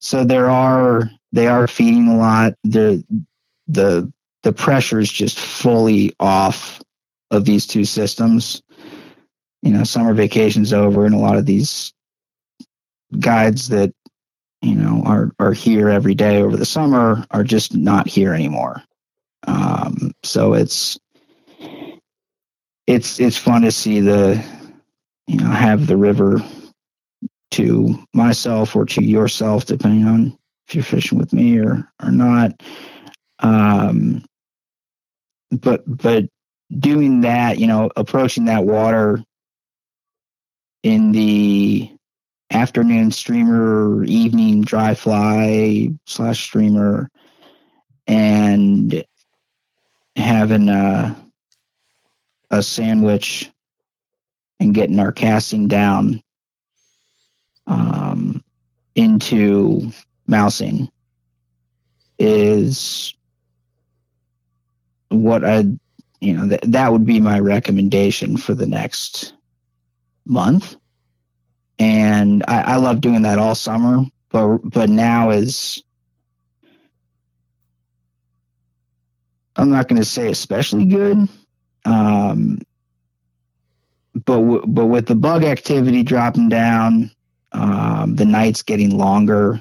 [0.00, 2.54] So there are they are feeding a lot.
[2.64, 3.04] The
[3.68, 4.12] the
[4.42, 6.82] the pressure is just fully off
[7.30, 8.60] of these two systems.
[9.62, 11.92] You know, summer vacation's over, and a lot of these
[13.18, 13.92] guides that
[14.62, 18.82] you know are are here every day over the summer are just not here anymore.
[19.46, 20.98] Um, so it's
[22.86, 24.42] it's it's fun to see the
[25.26, 26.42] you know have the river
[27.52, 30.38] to myself or to yourself, depending on
[30.68, 32.62] if you're fishing with me or or not.
[33.40, 34.24] Um,
[35.50, 36.26] but but
[36.78, 39.22] doing that, you know, approaching that water
[40.82, 41.90] in the
[42.50, 47.10] afternoon streamer, evening dry fly slash streamer,
[48.06, 49.04] and
[50.16, 51.16] having a,
[52.50, 53.50] a sandwich
[54.58, 56.22] and getting our casting down
[57.66, 58.42] um,
[58.94, 59.90] into
[60.26, 60.90] mousing
[62.18, 63.14] is
[65.08, 65.64] what I,
[66.20, 69.34] you know, th- that would be my recommendation for the next
[70.26, 70.76] month.
[71.80, 75.82] And I, I love doing that all summer, but but now is
[79.56, 81.26] I'm not going to say especially good,
[81.86, 82.58] um,
[84.14, 87.10] but w- but with the bug activity dropping down,
[87.52, 89.58] um, the nights getting longer,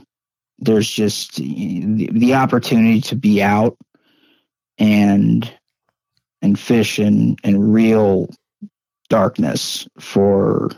[0.60, 3.78] there's just the, the opportunity to be out
[4.78, 5.50] and
[6.42, 8.30] and fish in in real
[9.10, 10.70] darkness for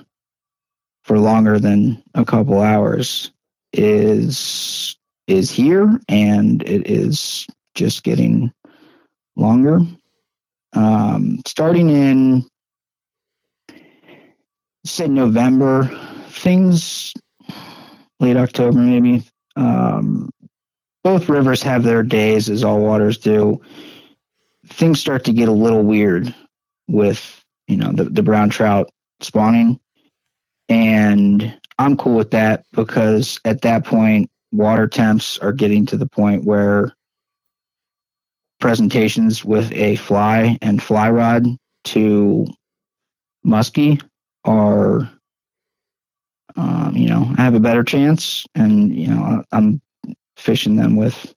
[1.03, 3.31] for longer than a couple hours
[3.73, 4.97] is
[5.27, 8.51] is here and it is just getting
[9.35, 9.79] longer.
[10.73, 12.47] Um, starting in
[14.85, 15.83] say november
[16.29, 17.13] things
[18.19, 19.23] late october maybe
[19.55, 20.29] um,
[21.03, 23.61] both rivers have their days as all waters do.
[24.67, 26.33] Things start to get a little weird
[26.87, 28.89] with you know the, the brown trout
[29.21, 29.79] spawning
[30.71, 36.07] and i'm cool with that because at that point water temps are getting to the
[36.07, 36.93] point where
[38.59, 41.45] presentations with a fly and fly rod
[41.83, 42.47] to
[43.45, 44.01] muskie
[44.45, 45.11] are
[46.55, 49.81] um, you know i have a better chance and you know i'm
[50.37, 51.33] fishing them with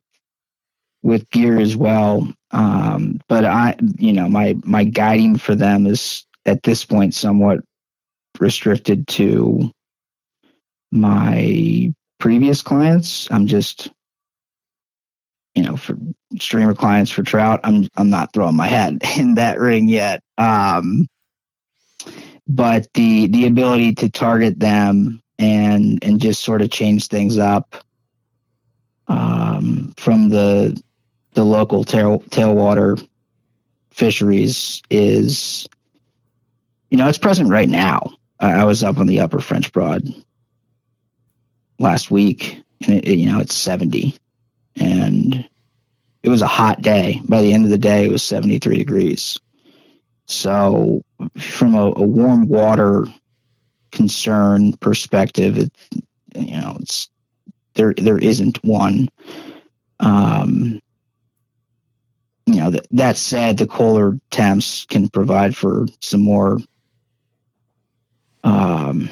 [1.04, 2.26] with gear as well.
[2.50, 7.60] Um, but I, you know, my my guiding for them is at this point somewhat
[8.38, 9.70] restricted to
[10.90, 13.30] my previous clients.
[13.30, 13.90] I'm just,
[15.54, 15.96] you know, for
[16.38, 20.22] streamer clients for trout, I'm I'm not throwing my hat in that ring yet.
[20.38, 21.06] Um,
[22.46, 27.84] but the the ability to target them and and just sort of change things up
[29.08, 30.80] um, from the
[31.34, 33.06] the local tail, tailwater
[33.90, 35.68] fisheries is,
[36.90, 38.13] you know, it's present right now.
[38.40, 40.08] I, I was up on the upper French Broad
[41.78, 44.16] last week, and it, it, you know, it's 70.
[44.76, 45.48] And
[46.22, 47.20] it was a hot day.
[47.28, 49.38] By the end of the day, it was 73 degrees.
[50.26, 51.02] So,
[51.38, 53.06] from a, a warm water
[53.92, 55.72] concern perspective, it,
[56.34, 57.08] you know, it's
[57.74, 57.94] there.
[57.94, 59.08] There isn't one.
[60.00, 60.80] Um,
[62.46, 66.58] you know, that, that said, the colder temps can provide for some more
[68.44, 69.10] um,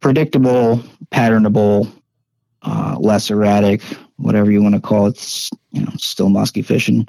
[0.00, 1.90] predictable, patternable,
[2.62, 3.82] uh, less erratic,
[4.16, 5.10] whatever you want to call it.
[5.10, 7.08] It's, you know, still musky fishing.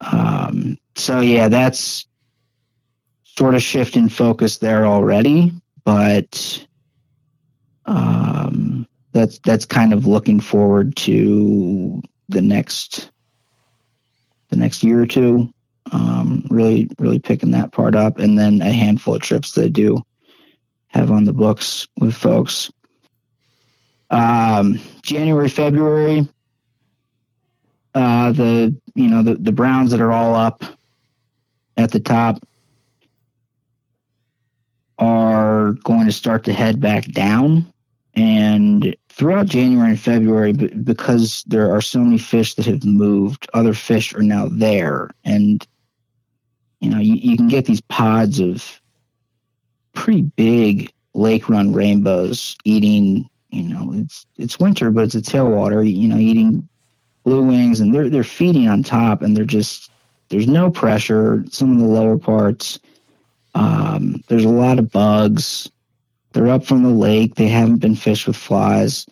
[0.00, 2.06] Um, so yeah, that's
[3.24, 5.52] sort of shift in focus there already,
[5.84, 6.66] but
[7.86, 13.10] um, that's that's kind of looking forward to the next
[14.48, 15.52] the next year or two.
[15.92, 19.68] Um, really, really picking that part up, and then a handful of trips that I
[19.68, 20.02] do
[20.88, 22.72] have on the books with folks.
[24.10, 26.28] Um, January, February,
[27.94, 30.64] uh, the you know the the Browns that are all up
[31.76, 32.44] at the top
[34.98, 37.72] are going to start to head back down,
[38.14, 43.72] and throughout January and February, because there are so many fish that have moved, other
[43.72, 45.10] fish are now there.
[45.24, 45.66] And,
[46.80, 48.80] you know, you, you can get these pods of
[49.94, 55.84] pretty big lake run rainbows eating, you know, it's it's winter, but it's a tailwater,
[55.88, 56.68] you know, eating
[57.24, 59.90] blue wings and they're they're feeding on top and they're just
[60.28, 61.44] there's no pressure.
[61.50, 62.78] Some of the lower parts.
[63.54, 65.70] Um, there's a lot of bugs
[66.36, 67.36] they're up from the lake.
[67.36, 69.06] They haven't been fished with flies.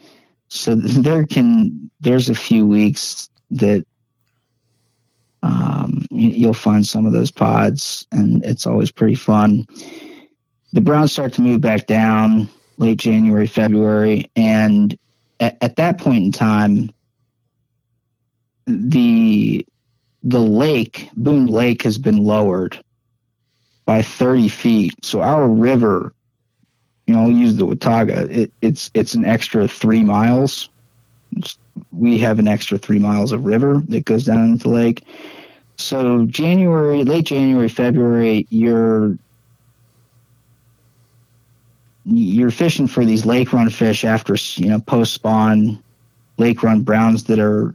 [0.49, 3.87] So there can there's a few weeks that
[5.45, 9.67] um, you'll find some of those pods, and it's always pretty fun.
[10.73, 14.99] The browns start to move back down late January, February, and
[15.41, 16.91] at, at that point in time,
[18.67, 19.67] the
[20.23, 22.83] the lake, Boone Lake, has been lowered
[23.85, 24.95] by 30 feet.
[25.05, 26.15] So our river
[27.07, 28.27] you know, use the Watauga.
[28.31, 30.71] It, it's it's an extra three miles.
[31.37, 31.59] It's,
[31.93, 35.05] we have an extra three miles of river that goes down into the lake.
[35.77, 39.19] So January, late January, February, you're
[42.07, 45.83] you're fishing for these lake run fish after you know post spawn
[46.37, 47.75] lake run browns that are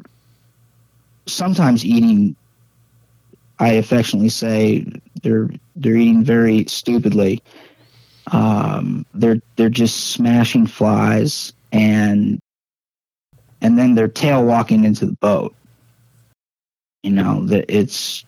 [1.26, 2.36] sometimes eating
[3.60, 4.86] I affectionately say
[5.22, 7.44] they're they're eating very stupidly.
[8.32, 12.42] Um, they're they're just smashing flies and
[13.62, 15.56] and then they're tail walking into the boat.
[17.04, 18.26] You know that it's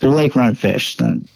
[0.00, 0.96] they're lake run fish.
[0.96, 1.28] Then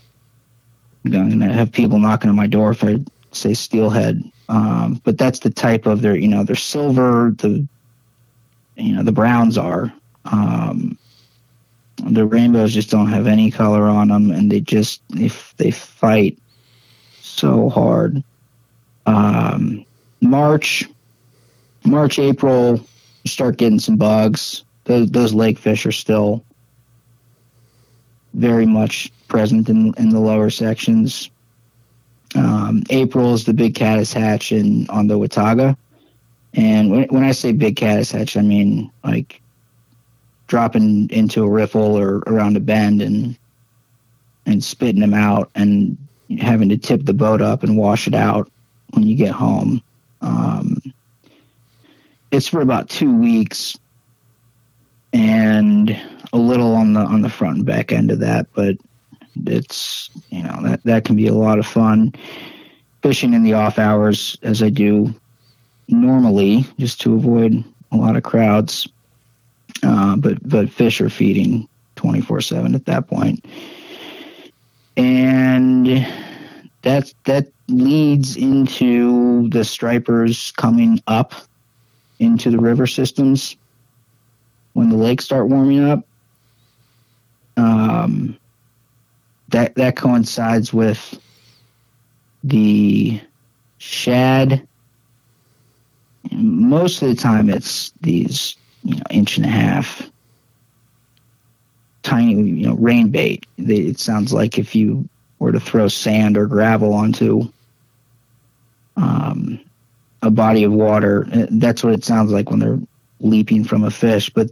[1.04, 2.98] I'm gonna have people knocking on my door if I
[3.32, 4.22] say steelhead.
[4.48, 7.34] Um, but that's the type of their you know they're silver.
[7.36, 7.66] The
[8.76, 9.92] you know the browns are.
[10.24, 10.98] Um,
[12.04, 16.38] the rainbows just don't have any color on them, and they just if they fight
[17.20, 18.22] so hard.
[19.06, 19.84] Um,
[20.20, 20.88] March,
[21.84, 22.80] March, April,
[23.26, 24.64] start getting some bugs.
[24.84, 26.44] Those, those lake fish are still
[28.34, 31.30] very much present in, in the lower sections.
[32.34, 35.76] Um, April is the big caddis hatch in on the Watauga.
[36.54, 39.40] And when, when I say big caddis hatch, I mean like
[40.46, 43.36] dropping into a riffle or around a bend and
[44.44, 45.96] and spitting them out and
[46.40, 48.50] having to tip the boat up and wash it out
[48.90, 49.80] when you get home.
[50.20, 50.81] Um,
[52.32, 53.78] it's for about two weeks
[55.12, 55.90] and
[56.32, 58.76] a little on the on the front and back end of that, but
[59.46, 62.12] it's you know that that can be a lot of fun
[63.02, 65.14] fishing in the off hours as I do
[65.88, 67.62] normally just to avoid
[67.92, 68.88] a lot of crowds.
[69.82, 73.44] Uh, but but fish are feeding 24 7 at that point
[74.96, 76.06] and
[76.82, 81.34] that that leads into the stripers coming up
[82.22, 83.56] into the river systems
[84.74, 86.06] when the lakes start warming up
[87.56, 88.38] um,
[89.48, 91.18] that that coincides with
[92.44, 93.20] the
[93.78, 94.66] shad
[96.30, 100.10] most of the time it's these you know, inch and a half,
[102.02, 103.46] tiny, you know, rain bait.
[103.58, 105.08] It sounds like if you
[105.38, 107.50] were to throw sand or gravel onto
[108.96, 109.60] um,
[110.22, 112.80] a body of water, uh, that's what it sounds like when they're
[113.20, 114.30] leaping from a fish.
[114.30, 114.50] But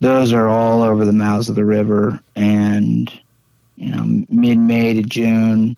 [0.00, 3.10] those are all over the mouths of the river, and
[3.76, 5.76] you know, mid-May to June.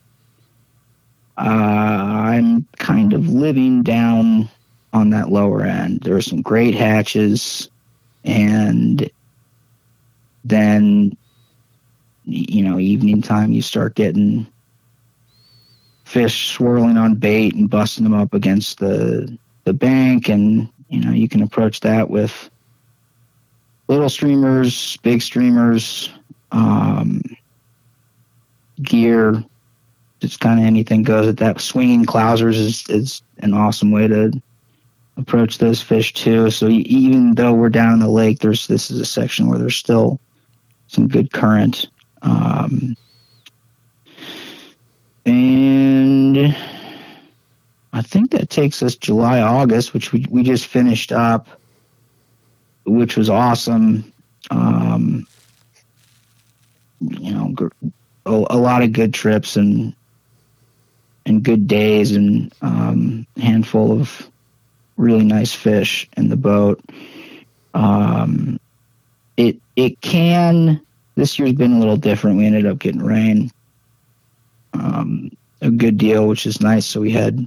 [1.39, 4.49] Uh, I'm kind of living down
[4.93, 6.01] on that lower end.
[6.03, 7.71] There are some great hatches
[8.25, 9.11] and
[10.45, 11.17] then
[12.25, 14.47] you know evening time you start getting
[16.11, 21.13] fish swirling on bait and busting them up against the the bank and you know
[21.13, 22.51] you can approach that with
[23.87, 26.11] little streamers big streamers
[26.51, 27.23] um,
[28.83, 29.45] gear
[30.21, 34.33] just kind of anything goes at that swinging clousers is, is an awesome way to
[35.17, 36.51] approach those fish too.
[36.51, 39.77] So even though we're down in the lake, there's this is a section where there's
[39.77, 40.19] still
[40.89, 41.87] some good current.
[42.23, 42.97] Um,
[45.25, 45.80] and
[47.93, 51.49] I think that takes us July, August, which we, we just finished up,
[52.85, 54.13] which was awesome.
[54.51, 55.27] Um,
[57.01, 57.55] you know,
[58.27, 59.95] a, a, lot of good trips and
[61.27, 64.29] and good days and um, handful of
[64.97, 66.81] really nice fish in the boat.
[67.75, 68.61] Um,
[69.37, 70.81] it it can.
[71.15, 72.39] This year's been a little different.
[72.39, 73.51] We ended up getting rain,
[74.73, 76.87] um, a good deal, which is nice.
[76.87, 77.47] So we had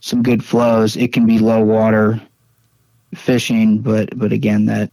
[0.00, 0.96] some good flows.
[0.96, 2.20] It can be low water
[3.14, 4.90] fishing, but but again that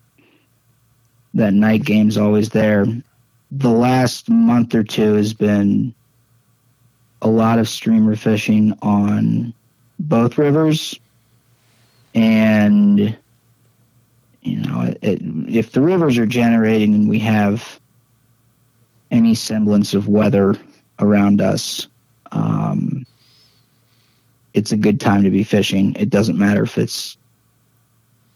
[1.33, 2.85] that night game's always there.
[3.51, 5.93] The last month or two has been
[7.21, 9.53] a lot of streamer fishing on
[9.99, 10.99] both rivers
[12.13, 13.17] and
[14.41, 17.79] you know it, if the rivers are generating and we have
[19.09, 20.55] any semblance of weather
[20.99, 21.88] around us
[22.32, 23.05] um,
[24.53, 27.17] it's a good time to be fishing it doesn't matter if it's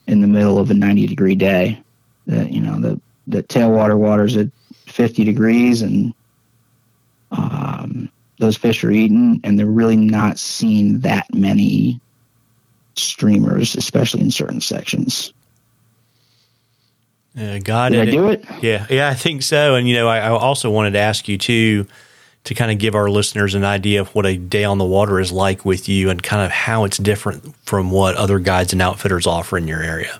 [0.08, 1.82] in the middle of a 90 degree day
[2.28, 4.48] that you know the the tailwater waters at
[4.88, 6.14] 50 degrees and
[7.32, 12.02] um, those fish are eating and they're really not seeing that many
[12.96, 15.34] streamers, especially in certain sections.
[17.38, 18.44] Uh, God, did I do it?
[18.62, 19.76] Yeah, yeah, I think so.
[19.76, 21.88] And you know, I, I, also wanted to ask you too.
[22.44, 25.20] To kind of give our listeners an idea of what a day on the water
[25.20, 28.82] is like with you and kind of how it's different from what other guides and
[28.82, 30.20] outfitters offer in your area?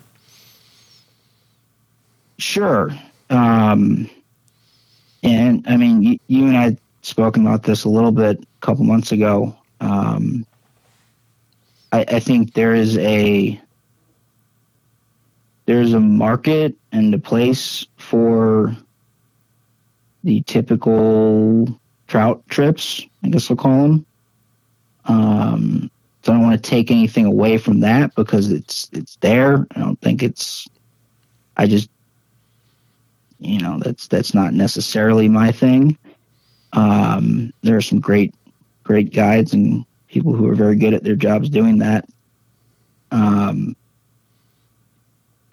[2.38, 2.90] Sure.
[3.30, 4.08] Um,
[5.22, 8.84] and I mean, you, you, and I spoken about this a little bit a couple
[8.84, 9.56] months ago.
[9.80, 10.46] Um,
[11.92, 13.60] I, I think there is a
[15.66, 18.76] there's a market and a place for
[20.24, 21.80] the typical
[22.12, 24.06] trout trips, I guess we'll call them.
[25.06, 25.90] Um,
[26.22, 29.66] so I don't want to take anything away from that because it's it's there.
[29.74, 30.68] I don't think it's.
[31.56, 31.88] I just,
[33.38, 35.96] you know, that's that's not necessarily my thing.
[36.74, 38.34] Um, there are some great
[38.84, 42.06] great guides and people who are very good at their jobs doing that.
[43.10, 43.74] Um,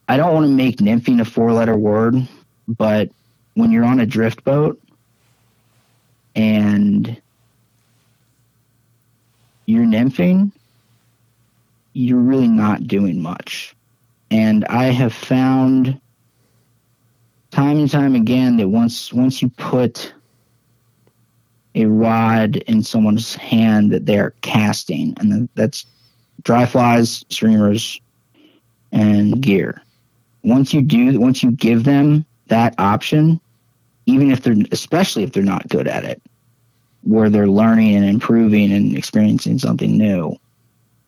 [0.09, 2.15] I don't want to make nymphing a four letter word,
[2.67, 3.09] but
[3.53, 4.77] when you're on a drift boat
[6.35, 7.19] and
[9.65, 10.51] you're nymphing,
[11.93, 13.75] you're really not doing much.
[14.31, 15.99] And I have found
[17.51, 20.13] time and time again that once once you put
[21.75, 25.85] a rod in someone's hand that they're casting, and that's
[26.43, 27.99] dry flies, streamers,
[28.91, 29.81] and gear
[30.43, 33.39] once you do, once you give them that option,
[34.09, 36.21] even if they're, especially if they're not good at it,
[37.03, 40.35] where they're learning and improving and experiencing something new,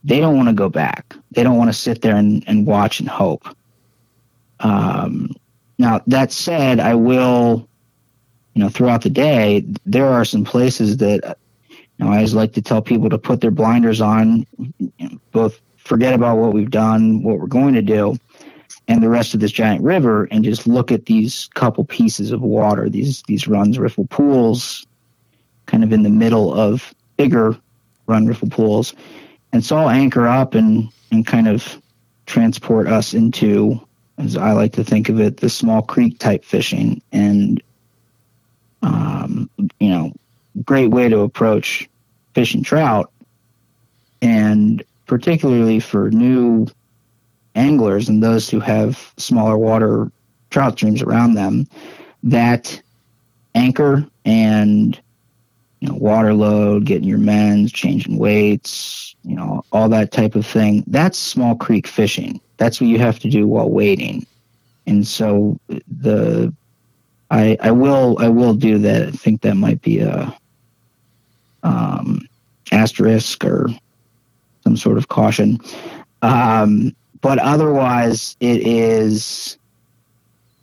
[0.03, 1.15] they don't want to go back.
[1.31, 3.47] They don't want to sit there and, and watch and hope.
[4.59, 5.35] Um,
[5.77, 7.67] now, that said, I will,
[8.53, 11.37] you know, throughout the day, there are some places that,
[11.69, 15.19] you know, I always like to tell people to put their blinders on, you know,
[15.31, 18.17] both forget about what we've done, what we're going to do,
[18.87, 22.41] and the rest of this giant river and just look at these couple pieces of
[22.41, 24.85] water, these these runs riffle pools,
[25.65, 27.55] kind of in the middle of bigger
[28.07, 28.93] run riffle pools.
[29.53, 31.81] And so I'll anchor up and, and kind of
[32.25, 33.79] transport us into,
[34.17, 37.01] as I like to think of it, the small creek type fishing.
[37.11, 37.61] And,
[38.81, 40.13] um, you know,
[40.63, 41.89] great way to approach
[42.33, 43.11] fishing trout.
[44.21, 46.67] And particularly for new
[47.55, 50.11] anglers and those who have smaller water
[50.49, 51.67] trout streams around them
[52.23, 52.81] that
[53.55, 54.99] anchor and
[55.79, 60.45] you know water load getting your mends changing weights you know all that type of
[60.45, 62.39] thing that's small creek fishing.
[62.57, 64.25] That's what you have to do while waiting
[64.87, 66.53] and so the
[67.29, 69.07] i i will i will do that.
[69.07, 70.35] I think that might be a
[71.63, 72.27] um
[72.71, 73.69] asterisk or
[74.63, 75.59] some sort of caution.
[76.21, 79.57] Um but otherwise it is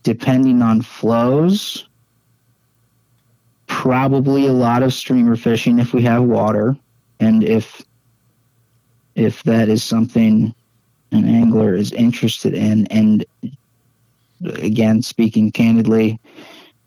[0.03, 1.89] depending on flows
[3.69, 6.77] probably a lot of streamer fishing if we have water.
[7.21, 7.83] And if
[9.15, 10.55] if that is something
[11.13, 13.25] an angler is interested in and
[14.55, 16.21] again speaking candidly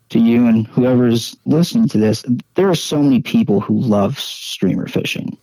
[0.08, 4.86] to you and whoever's listening to this there are so many people who love streamer
[4.86, 5.36] fishing.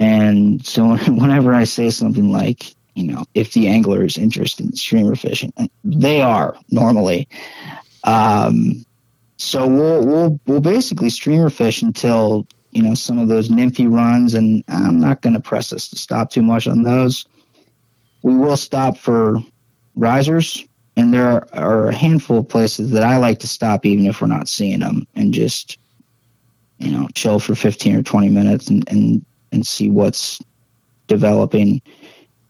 [0.00, 4.74] And so whenever i say something like you know, if the angler is interested in
[4.74, 5.52] streamer fishing,
[5.84, 7.28] they are normally.
[8.02, 8.84] Um,
[9.36, 14.34] so we'll we'll we'll basically streamer fish until you know some of those nymphy runs,
[14.34, 17.24] and I'm not going to press us to stop too much on those.
[18.22, 19.36] We will stop for
[19.94, 24.06] risers, and there are, are a handful of places that I like to stop even
[24.06, 25.78] if we're not seeing them, and just
[26.78, 30.40] you know chill for 15 or 20 minutes and and and see what's
[31.06, 31.80] developing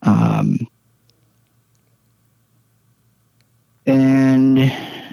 [0.02, 0.66] um,
[3.86, 4.58] and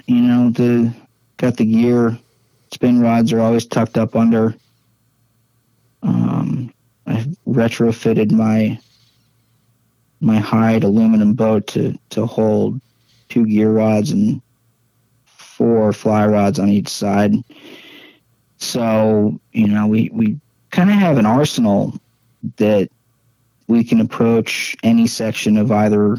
[0.06, 0.94] you know the
[1.38, 2.18] got the gear.
[2.72, 4.54] Spin rods are always tucked up under.
[6.02, 6.72] Um,
[7.06, 8.78] I've retrofitted my
[10.20, 12.80] my hide aluminum boat to to hold
[13.28, 14.40] two gear rods and
[15.24, 17.34] four fly rods on each side.
[18.58, 20.38] So you know we we
[20.70, 21.98] kind of have an arsenal
[22.56, 22.90] that
[23.68, 26.16] we can approach any section of either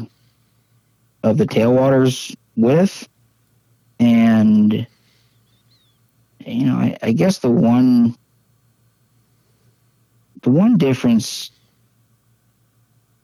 [1.22, 3.08] of the tailwaters with.
[3.98, 4.86] And,
[6.44, 8.14] you know, I, I guess the one,
[10.42, 11.50] the one difference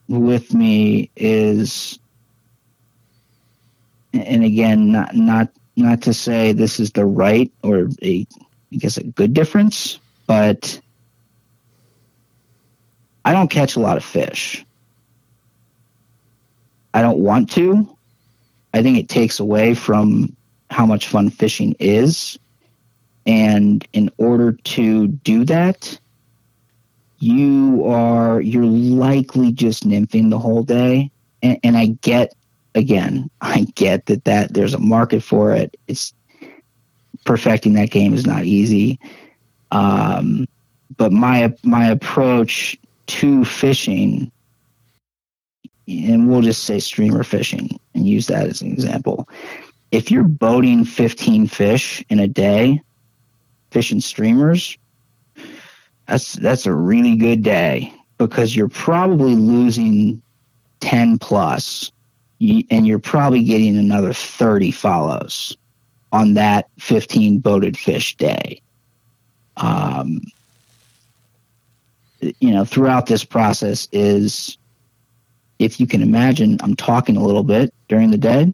[0.08, 1.98] with me is,
[4.12, 8.26] and again, not, not, not to say this is the right or a,
[8.72, 10.80] I guess a good difference, but
[13.24, 14.64] I don't catch a lot of fish.
[16.92, 17.88] I don't want to.
[18.72, 20.34] I think it takes away from
[20.70, 22.38] how much fun fishing is.
[23.26, 25.98] And in order to do that,
[27.18, 31.10] you are you're likely just nymphing the whole day.
[31.42, 32.34] And, and I get
[32.74, 35.76] again, I get that that there's a market for it.
[35.86, 36.12] It's
[37.24, 38.98] perfecting that game is not easy.
[39.70, 40.46] Um,
[40.96, 42.76] but my my approach
[43.06, 44.30] to fishing,
[45.86, 49.28] and we'll just say streamer fishing and use that as an example.
[49.90, 52.80] If you're boating 15 fish in a day,
[53.70, 54.76] fishing streamers,
[56.06, 60.20] that's that's a really good day because you're probably losing
[60.80, 61.90] 10 plus
[62.40, 65.56] and you're probably getting another 30 follows
[66.12, 68.60] on that 15 boated fish day.
[69.56, 70.20] Um,
[72.40, 74.58] you know, throughout this process is,
[75.58, 78.52] if you can imagine, I'm talking a little bit during the day.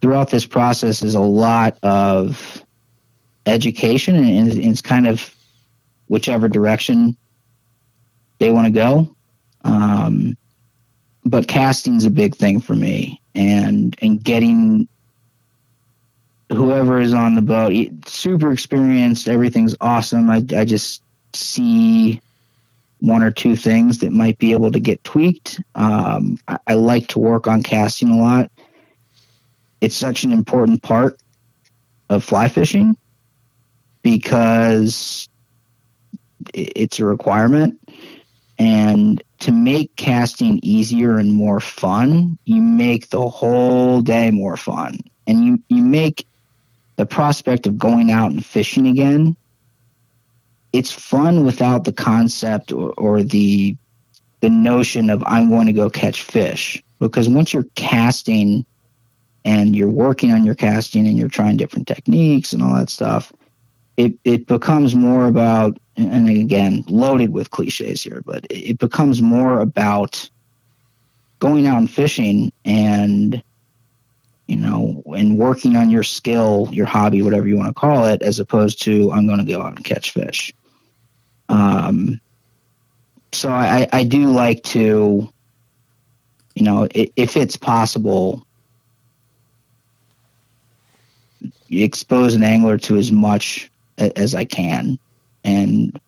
[0.00, 2.64] Throughout this process is a lot of
[3.46, 5.34] education, and it's kind of
[6.08, 7.16] whichever direction
[8.38, 9.16] they want to go.
[9.64, 10.36] Um,
[11.24, 14.88] but casting's a big thing for me, and and getting
[16.52, 17.72] whoever is on the boat
[18.06, 19.28] super experienced.
[19.28, 20.30] Everything's awesome.
[20.30, 22.20] I I just see
[23.00, 25.60] one or two things that might be able to get tweaked.
[25.74, 28.50] Um, I, I like to work on casting a lot.
[29.80, 31.20] It's such an important part
[32.08, 32.96] of fly fishing
[34.02, 35.28] because
[36.54, 37.78] it's a requirement.
[38.58, 45.00] And to make casting easier and more fun, you make the whole day more fun.
[45.26, 46.26] And you, you make
[46.96, 49.36] the prospect of going out and fishing again
[50.76, 53.74] it's fun without the concept or, or the
[54.40, 58.66] the notion of I'm going to go catch fish because once you're casting
[59.46, 63.32] and you're working on your casting and you're trying different techniques and all that stuff,
[63.96, 69.60] it it becomes more about and again loaded with cliches here, but it becomes more
[69.60, 70.28] about
[71.38, 73.42] going out and fishing and
[74.46, 78.20] you know and working on your skill, your hobby, whatever you want to call it,
[78.20, 80.52] as opposed to I'm going to go out and catch fish.
[81.48, 82.20] Um,
[83.32, 85.30] so I, I do like to,
[86.54, 88.46] you know, if it's possible,
[91.70, 94.98] expose an angler to as much as I can,
[95.44, 95.98] and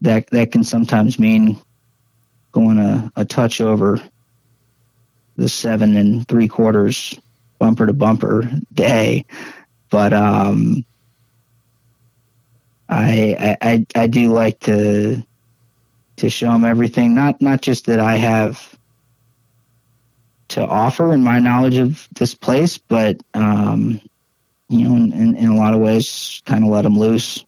[0.00, 1.60] that that can sometimes mean
[2.52, 4.00] going a, a touch over
[5.36, 7.18] the seven and three quarters
[7.58, 9.24] bumper to bumper day,
[9.90, 10.84] but um,
[12.92, 15.22] I, I I do like to
[16.16, 17.14] to show them everything.
[17.14, 18.76] Not not just that I have
[20.48, 24.00] to offer in my knowledge of this place, but um,
[24.68, 27.44] you know, in, in a lot of ways, kind of let them loose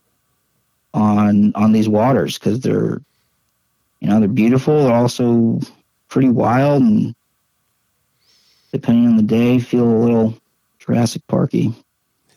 [0.95, 3.03] on on these waters because they're
[4.01, 4.85] you know they're beautiful.
[4.85, 5.61] They're also
[6.09, 7.15] pretty wild, and
[8.73, 10.39] depending on the day, feel a little
[10.79, 11.75] Jurassic Parky.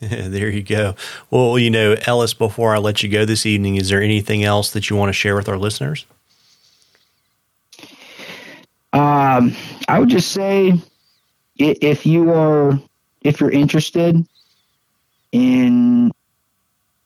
[0.00, 0.94] there you go.
[1.30, 4.70] Well, you know, Ellis, before I let you go this evening, is there anything else
[4.72, 6.06] that you want to share with our listeners?
[8.92, 9.54] Um,
[9.88, 10.80] I would just say
[11.58, 12.78] if you are
[13.22, 14.24] if you're interested
[15.32, 16.12] in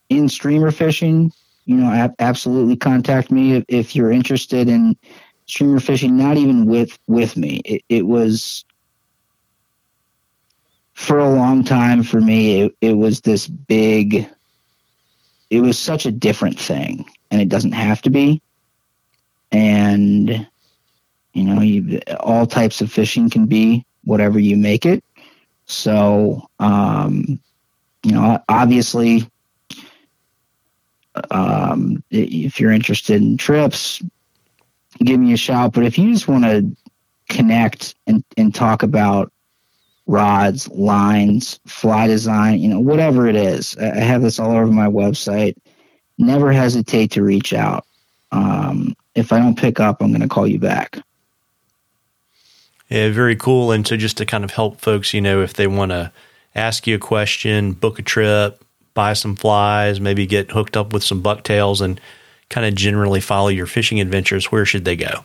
[0.08, 1.32] in streamer fishing,
[1.64, 4.94] you know, absolutely contact me if, you're interested in
[5.46, 6.16] streamer fishing.
[6.16, 7.62] Not even with with me.
[7.64, 8.64] It, it was
[10.94, 14.28] for a long time for me it, it was this big
[15.52, 18.40] it was such a different thing and it doesn't have to be.
[19.52, 20.46] And
[21.34, 25.04] you know you, all types of fishing can be whatever you make it.
[25.66, 27.38] So um,
[28.02, 29.28] you know obviously
[31.30, 34.02] um, if you're interested in trips
[35.04, 35.72] give me a shout.
[35.72, 36.74] But if you just want to
[37.28, 39.32] connect and, and talk about
[40.06, 43.76] rods, lines, fly design, you know, whatever it is.
[43.78, 45.54] I have this all over my website.
[46.18, 47.86] Never hesitate to reach out.
[48.32, 50.98] Um, if I don't pick up, I'm going to call you back.
[52.88, 53.72] Yeah, very cool.
[53.72, 56.12] And so, just to kind of help folks, you know, if they want to
[56.54, 58.62] ask you a question, book a trip,
[58.94, 62.00] buy some flies, maybe get hooked up with some bucktails, and
[62.50, 65.24] kind of generally follow your fishing adventures, where should they go?